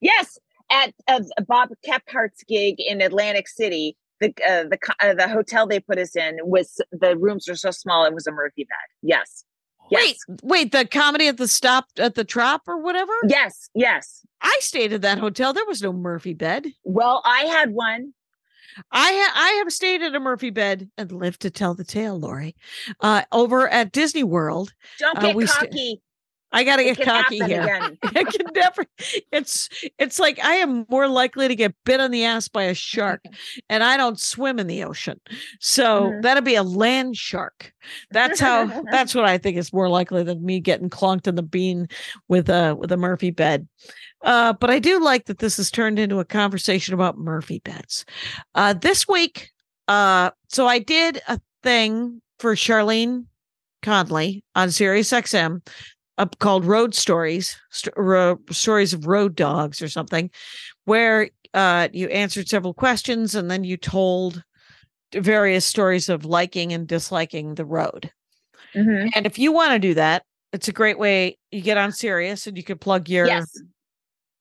[0.00, 0.38] Yes,
[0.70, 5.80] at uh, Bob Kephart's gig in Atlantic City, the uh, the uh, the hotel they
[5.80, 8.76] put us in was the rooms were so small it was a Murphy bed.
[9.02, 9.44] Yes,
[9.90, 13.12] yes, Wait, wait, the comedy at the stop at the Trop or whatever?
[13.28, 14.20] yes, yes.
[14.40, 15.52] I stayed at that hotel.
[15.52, 16.66] There was no Murphy bed.
[16.84, 18.12] Well, I had one.
[18.90, 22.18] I ha- I have stayed at a Murphy bed and lived to tell the tale,
[22.18, 22.56] Laurie.
[23.00, 24.72] Uh, over at Disney World.
[24.98, 26.02] Don't Uh, get sta- cocky.
[26.54, 27.62] I got to It get cocky here.
[27.62, 27.98] again.
[28.02, 28.84] I can never.
[29.32, 32.74] It's it's like I am more likely to get bit on the ass by a
[32.74, 33.22] shark,
[33.68, 35.20] and I don't swim in the ocean,
[35.60, 36.22] so Mhm.
[36.22, 37.72] that'd be a land shark.
[38.10, 38.66] That's how.
[38.90, 41.88] that's what I think is more likely than me getting clunked in the bean
[42.28, 43.68] with a with a Murphy bed.
[44.22, 48.06] Uh, but I do like that this has turned into a conversation about Murphy beds.
[48.54, 49.50] Uh, this week,
[49.88, 53.26] uh, so I did a thing for Charlene
[53.82, 55.60] Conley on Sirius XM
[56.18, 60.30] uh, called Road Stories, st- ro- stories of road dogs or something,
[60.84, 64.42] where uh, you answered several questions and then you told
[65.14, 68.10] various stories of liking and disliking the road.
[68.74, 69.10] Mhm.
[69.14, 71.38] And if you want to do that, it's a great way.
[71.52, 73.46] You get on Sirius and you can plug your Yes,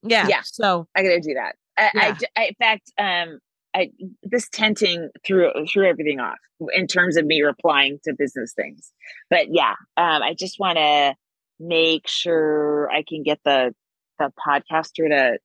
[0.04, 0.28] yeah.
[0.28, 0.42] Yeah.
[0.44, 1.56] So I gotta do that.
[1.78, 2.18] I, I Yeah.
[2.20, 3.40] j- I, in fact, um,
[3.76, 3.92] I
[4.24, 6.38] this tenting threw threw everything off
[6.74, 8.92] in terms of me replying to business things.
[9.30, 11.16] But yeah, um, I just want to
[11.60, 13.74] make sure I can get the
[14.20, 15.38] the podcaster to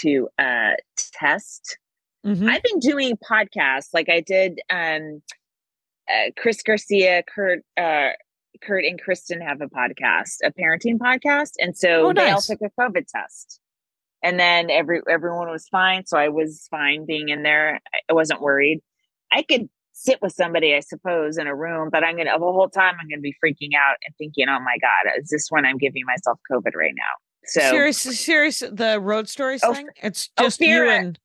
[0.00, 0.74] to uh
[1.12, 1.78] test.
[2.26, 2.48] mhm.
[2.48, 4.60] I've been doing podcasts like I did.
[4.70, 5.22] Um,
[6.08, 8.10] uh, Chris Garcia, Kurt, uh,
[8.62, 12.60] Kurt, and Kristen have a podcast, a parenting podcast, and so Oh, they all took
[12.62, 13.60] a COVID test,
[14.22, 16.06] and then every everyone was fine.
[16.06, 17.80] So I was fine being in there.
[18.08, 18.80] I wasn't worried.
[19.30, 19.68] I could
[19.98, 21.88] sit with somebody, I suppose, in a room.
[21.90, 24.76] But I'm gonna the whole time I'm gonna be freaking out and thinking, oh my
[24.80, 27.14] god, is this when I'm giving myself COVID right now?
[27.44, 28.60] So Sirius, Sirius.
[28.60, 29.88] The road stories Oh, thing.
[30.02, 31.18] It's just you and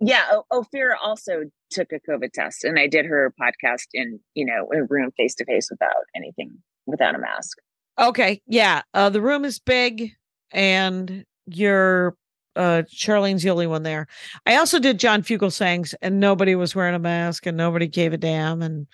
[0.00, 4.44] yeah, o- Ophira also took a COVID test, and I did her podcast in you
[4.46, 7.58] know a room face to face without anything, without a mask.
[7.98, 8.82] Okay, yeah.
[8.94, 10.12] Uh, the room is big,
[10.50, 12.16] and you're
[12.56, 14.06] uh Charlene's the only one there.
[14.46, 18.16] I also did John Fugelsang's, and nobody was wearing a mask, and nobody gave a
[18.18, 18.62] damn.
[18.62, 18.86] And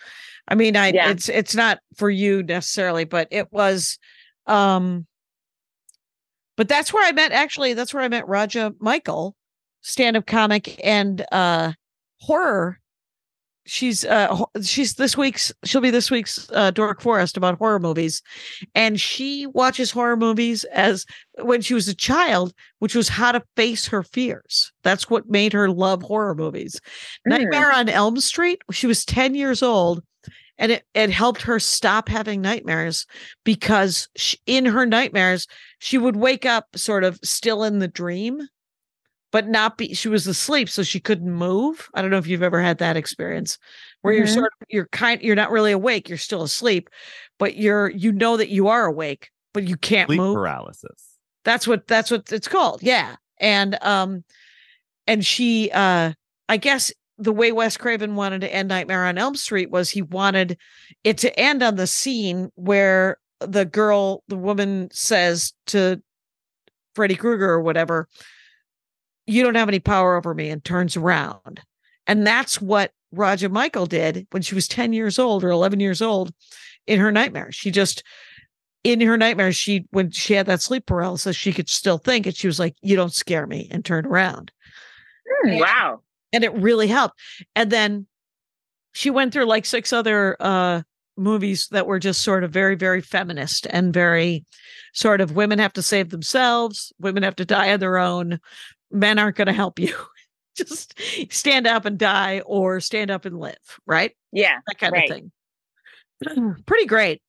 [0.48, 1.10] I mean, I Yeah.
[1.10, 3.98] it's it's not for you necessarily, but it was.
[4.46, 5.06] um
[6.56, 7.32] But that's where I met.
[7.32, 9.36] Actually, that's where I met Raja Michael,
[9.82, 11.72] stand-up comic and uh
[12.20, 12.80] horror
[13.68, 18.22] she's uh she's this week's she'll be this week's uh dork forest about horror movies.
[18.74, 21.04] And she watches horror movies as
[21.42, 24.72] when she was a child which was how to face her fears.
[24.82, 26.80] That's what made her love horror movies.
[27.26, 27.38] Mm.
[27.38, 30.02] nightmare on elm street she was 10 years old
[30.60, 33.06] and it, it helped her stop having nightmares
[33.44, 35.46] because she, in her nightmares
[35.78, 38.40] she would wake up sort of still in the dream
[39.30, 42.42] but not be she was asleep so she couldn't move i don't know if you've
[42.42, 43.58] ever had that experience
[44.02, 44.34] where you're Mhm.
[44.34, 46.88] sort of you're kind you're not really awake you're still asleep
[47.38, 51.08] but you're you know that you are awake but you can't Sleep move paralysis.
[51.44, 54.24] that's what that's what it's called yeah and um
[55.06, 56.12] and she uh
[56.48, 60.02] i guess the way wes craven wanted to end nightmare on elm street was he
[60.02, 60.56] wanted
[61.04, 66.00] it to end on the scene where the girl the woman says to
[66.94, 68.08] freddy krueger or whatever
[69.28, 71.60] you don't have any power over me and turns around
[72.06, 76.02] and that's what Raja Michael did when she was 10 years old or 11 years
[76.02, 76.32] old
[76.86, 77.52] in her nightmare.
[77.52, 78.02] She just
[78.84, 82.36] in her nightmare, she when she had that sleep paralysis, she could still think and
[82.36, 84.52] she was like, You don't scare me, and turned around.
[85.28, 86.00] Hmm, wow.
[86.32, 87.18] And it really helped.
[87.54, 88.06] And then
[88.92, 90.82] she went through like six other uh
[91.16, 94.44] movies that were just sort of very, very feminist and very
[94.94, 98.38] sort of women have to save themselves, women have to die on their own,
[98.90, 99.94] men aren't gonna help you.
[100.56, 104.12] just stand up and die or stand up and live, right?
[104.32, 104.58] Yeah.
[104.66, 105.10] That kind right.
[105.10, 106.56] of thing.
[106.66, 107.22] Pretty great.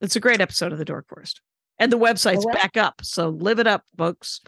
[0.00, 1.40] It's a great episode of the Dork Forest.
[1.78, 3.02] And the website's web- back up.
[3.02, 4.40] So live it up, folks.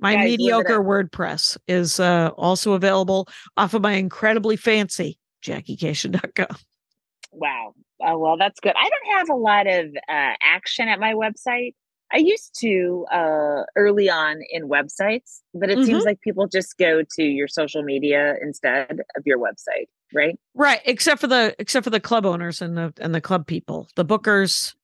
[0.00, 0.82] My Guys, mediocre.
[0.82, 6.56] WordPress is uh, also available off of my incredibly fancy JackieKashian.com.
[7.32, 7.74] Wow.
[8.00, 8.74] Uh, well, that's good.
[8.76, 11.74] I don't have a lot of uh, action at my website.
[12.12, 17.02] I used to uh, early on in websites, but it seems like people just go
[17.02, 20.38] to your social media instead of your website, right?
[20.54, 23.88] Right, except for the except for the club owners and the and the club people.
[23.96, 24.74] The bookers,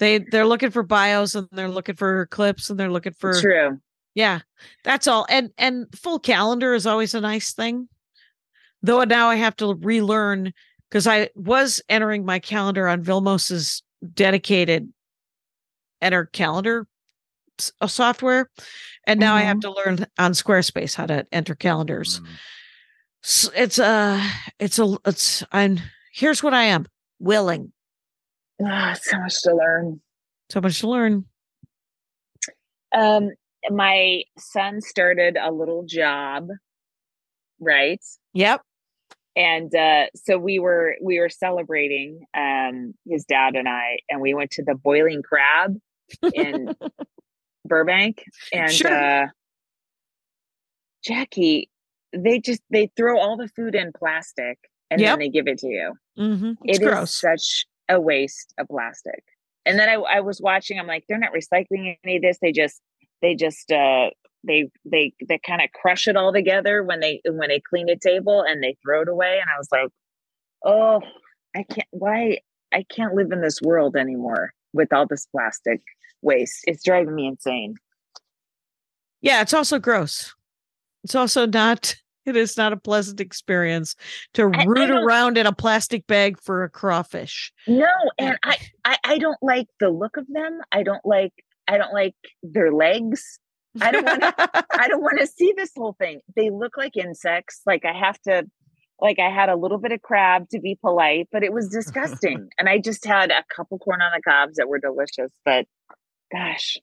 [0.00, 3.80] they they're looking for bios and they're looking for clips and they're looking for True.
[4.14, 4.40] Yeah,
[4.82, 5.26] that's all.
[5.28, 7.88] And and full calendar is always a nice thing.
[8.82, 10.52] Though now I have to relearn
[10.90, 14.92] because I was entering my calendar on Vilmos's dedicated
[16.04, 16.86] enter calendar
[17.58, 18.50] s- uh, software,
[19.06, 22.20] and now I have to learn on Squarespace how to enter calendars.
[22.20, 22.26] Mm.
[23.24, 24.20] S- It's a
[24.58, 25.78] it's a it's I'm
[26.12, 26.86] here's what I am
[27.18, 27.72] willing.
[28.64, 30.00] Ah, so much to learn.
[30.50, 31.24] So much to learn.
[32.96, 33.30] Um,
[33.70, 36.48] my son started a little job,
[37.58, 38.00] right?
[38.34, 38.60] Yep.
[39.36, 44.32] and uh, so we were we were celebrating um his dad and i and we
[44.34, 45.74] went to the boiling crab
[46.32, 46.70] in
[47.66, 48.92] burbank and Sure.
[48.92, 49.26] uh
[51.04, 51.70] jackie
[52.12, 54.58] they just they throw all the food in plastic
[54.90, 55.10] and Yep.
[55.10, 57.20] then they give it to you hmm It's It is gross.
[57.20, 59.22] such a waste of plastic
[59.66, 62.52] and then I, I was watching i'm like they're not recycling any of this they
[62.52, 62.80] just
[63.20, 64.10] they just uh
[64.46, 67.96] they they they kind of crush it all together when they when they clean a
[67.96, 69.88] table and they throw it away and i was like
[70.64, 71.00] oh
[71.56, 72.38] i can't why
[72.72, 75.80] i can't live in this world anymore with all this plastic
[76.24, 77.74] waste it's driving me insane
[79.20, 80.34] Yeah, it's also gross.
[81.04, 81.94] It's also not.
[82.26, 83.94] It is not a pleasant experience
[84.32, 87.52] to I- root around in a plastic bag for a crawfish.
[87.68, 87.86] no
[88.18, 88.56] and I,
[88.86, 91.34] I i don't like the look of them i don't like
[91.68, 93.38] i don't like their legs
[93.82, 94.34] I don't want to.
[94.84, 96.20] I don't want to see this whole thing.
[96.36, 97.60] They look like insects.
[97.66, 98.44] Like I have to.
[99.00, 102.48] Like I had a little bit of crab to be polite, but it was disgusting.
[102.56, 105.32] and I just had a couple corn on the cobs that were delicious.
[105.44, 105.66] But
[106.34, 106.78] gosh,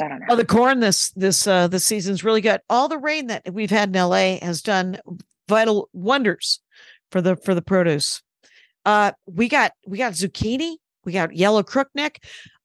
[0.00, 0.26] I don't know.
[0.30, 2.60] Oh, the corn this this uh this season's really good.
[2.68, 4.98] All the rain that we've had in LA has done
[5.48, 6.60] vital wonders
[7.10, 8.22] for the for the produce.
[8.84, 12.16] Uh we got we got zucchini, we got yellow crookneck.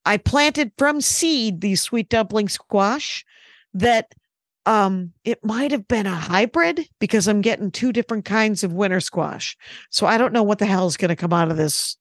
[0.05, 3.25] I planted from seed these sweet dumpling squash
[3.73, 4.13] that
[4.65, 8.99] um it might have been a hybrid because I'm getting two different kinds of winter
[8.99, 9.57] squash.
[9.89, 11.97] So I don't know what the hell is going to come out of this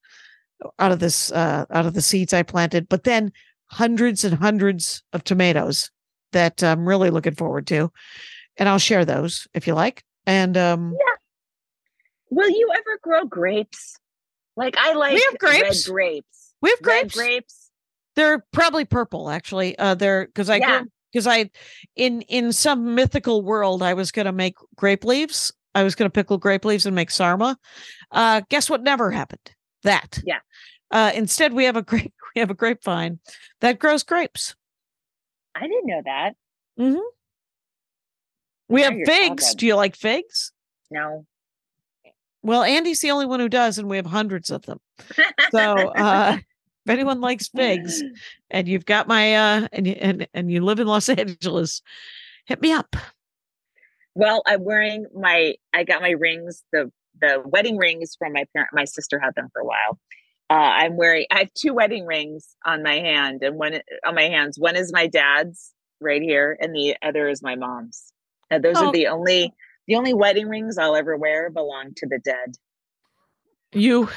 [0.78, 3.32] out of this uh out of the seeds I planted, but then
[3.75, 5.91] hundreds and hundreds of tomatoes
[6.33, 7.91] that I'm really looking forward to.
[8.57, 10.03] And I'll share those if you like.
[10.27, 10.97] And um
[12.31, 13.97] Will you ever grow grapes?
[14.57, 15.89] Like I like we have grapes.
[15.89, 16.55] red grapes.
[16.62, 17.14] we have Red grapes.
[17.16, 17.70] grapes.
[18.16, 19.77] They're probably purple actually.
[19.79, 20.83] Uh they're because I Yeah.
[21.12, 21.51] because I
[21.97, 25.53] in in some mythical world I was gonna make grape leaves.
[25.75, 27.59] I was gonna pickle grape leaves and make sarma.
[28.12, 29.51] Uh guess what never happened?
[29.83, 30.20] That.
[30.25, 30.39] Yeah.
[30.93, 33.18] Uh instead we have a grape we have a grapevine
[33.61, 34.55] that grows grapes.
[35.55, 36.32] I didn't know that.
[36.78, 36.99] Mm-hmm.
[38.68, 39.45] We Now have figs.
[39.45, 39.57] talking.
[39.59, 40.53] Do you like figs?
[40.91, 41.26] No.
[42.43, 44.80] Well, Andy's the only one who does, and we have hundreds of them.
[45.51, 46.39] So uh
[46.87, 48.03] if anyone likes figs
[48.51, 51.82] and you've got my uh and you and, and you live in Los Angeles,
[52.47, 52.97] hit me up.
[54.14, 55.55] Well, I'm wearing my.
[55.72, 58.70] I got my rings, the the wedding rings from my parent.
[58.72, 59.99] My sister had them for a while.
[60.51, 61.26] Uh, I'm wearing.
[61.30, 64.59] I have two wedding rings on my hand, and one on my hands.
[64.59, 68.12] One is my dad's right here, and the other is my mom's.
[68.51, 68.88] And those Oh.
[68.88, 69.53] are the only
[69.86, 72.55] the only wedding rings I'll ever wear belong to the dead.
[73.72, 74.09] You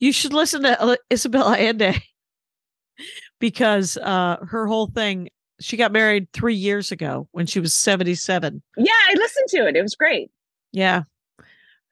[0.00, 1.94] you should listen to Isabel Allende
[3.40, 5.28] because uh her whole thing
[5.60, 8.62] she got married 3 years ago when she was 77.
[8.76, 9.76] Yeah, I listened to it.
[9.76, 10.30] It was great.
[10.72, 11.02] Yeah.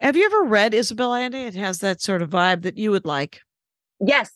[0.01, 1.47] Have you ever read Isabel Allende?
[1.47, 3.41] It has that sort of vibe that you would like.
[4.01, 4.31] Yes.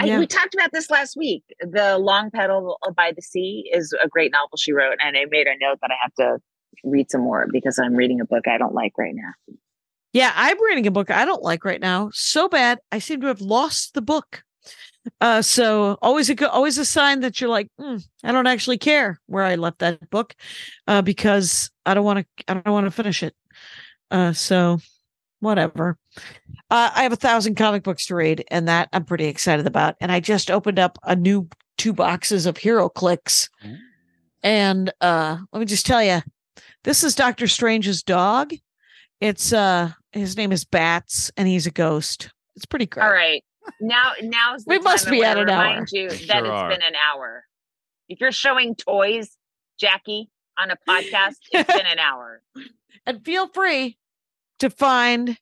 [0.00, 1.44] I, we talked about this last week.
[1.60, 5.46] The Long Petal by the Sea is a great novel she wrote, and I made
[5.46, 6.42] a note that I have to
[6.82, 9.54] read some more because I'm reading a book I don't like right now.
[10.12, 13.28] Yeah, I'm reading a book I don't like right now so bad I seem to
[13.28, 14.42] have lost the book.
[15.20, 19.20] Uh, so always a always a sign that you're like, "Hmm, I don't actually care
[19.26, 20.34] where I left that book,
[20.88, 23.34] uh, because I don't want to I don't want to finish it.
[24.10, 24.78] Uh, so
[25.44, 25.96] whatever.
[26.70, 29.94] Uh, I have a thousand comic books to read, and that I'm pretty excited about.
[30.00, 33.48] And I just opened up a new two boxes of HeroClix,
[34.42, 36.20] and uh, let me just tell you,
[36.82, 38.52] this is Doctor Strange's dog.
[39.20, 42.30] It's uh his name is Bats and he's a ghost.
[42.56, 43.04] It's pretty great.
[43.04, 43.42] All right.
[43.80, 45.86] Now, now's the We must time I be at wanna an hour.
[45.92, 46.68] you that Sure it's are.
[46.68, 47.44] been an hour.
[48.08, 49.30] If you're showing toys,
[49.80, 50.28] Jackie,
[50.58, 52.42] on a podcast, it's been an hour.
[53.06, 53.96] And feel free
[54.60, 55.38] to find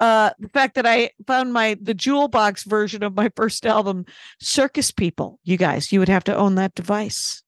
[0.00, 4.04] uh the fact that I found my the jewel box version of my first album,
[4.40, 5.38] Circus People.
[5.44, 7.42] You guys, you would have to own that device.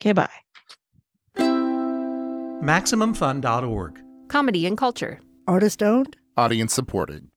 [0.00, 0.28] Okay, bye.
[2.62, 4.00] MaximumFun.org.
[4.28, 5.20] Comedy and culture.
[5.46, 6.16] Artist owned?
[6.36, 7.28] Audience supported.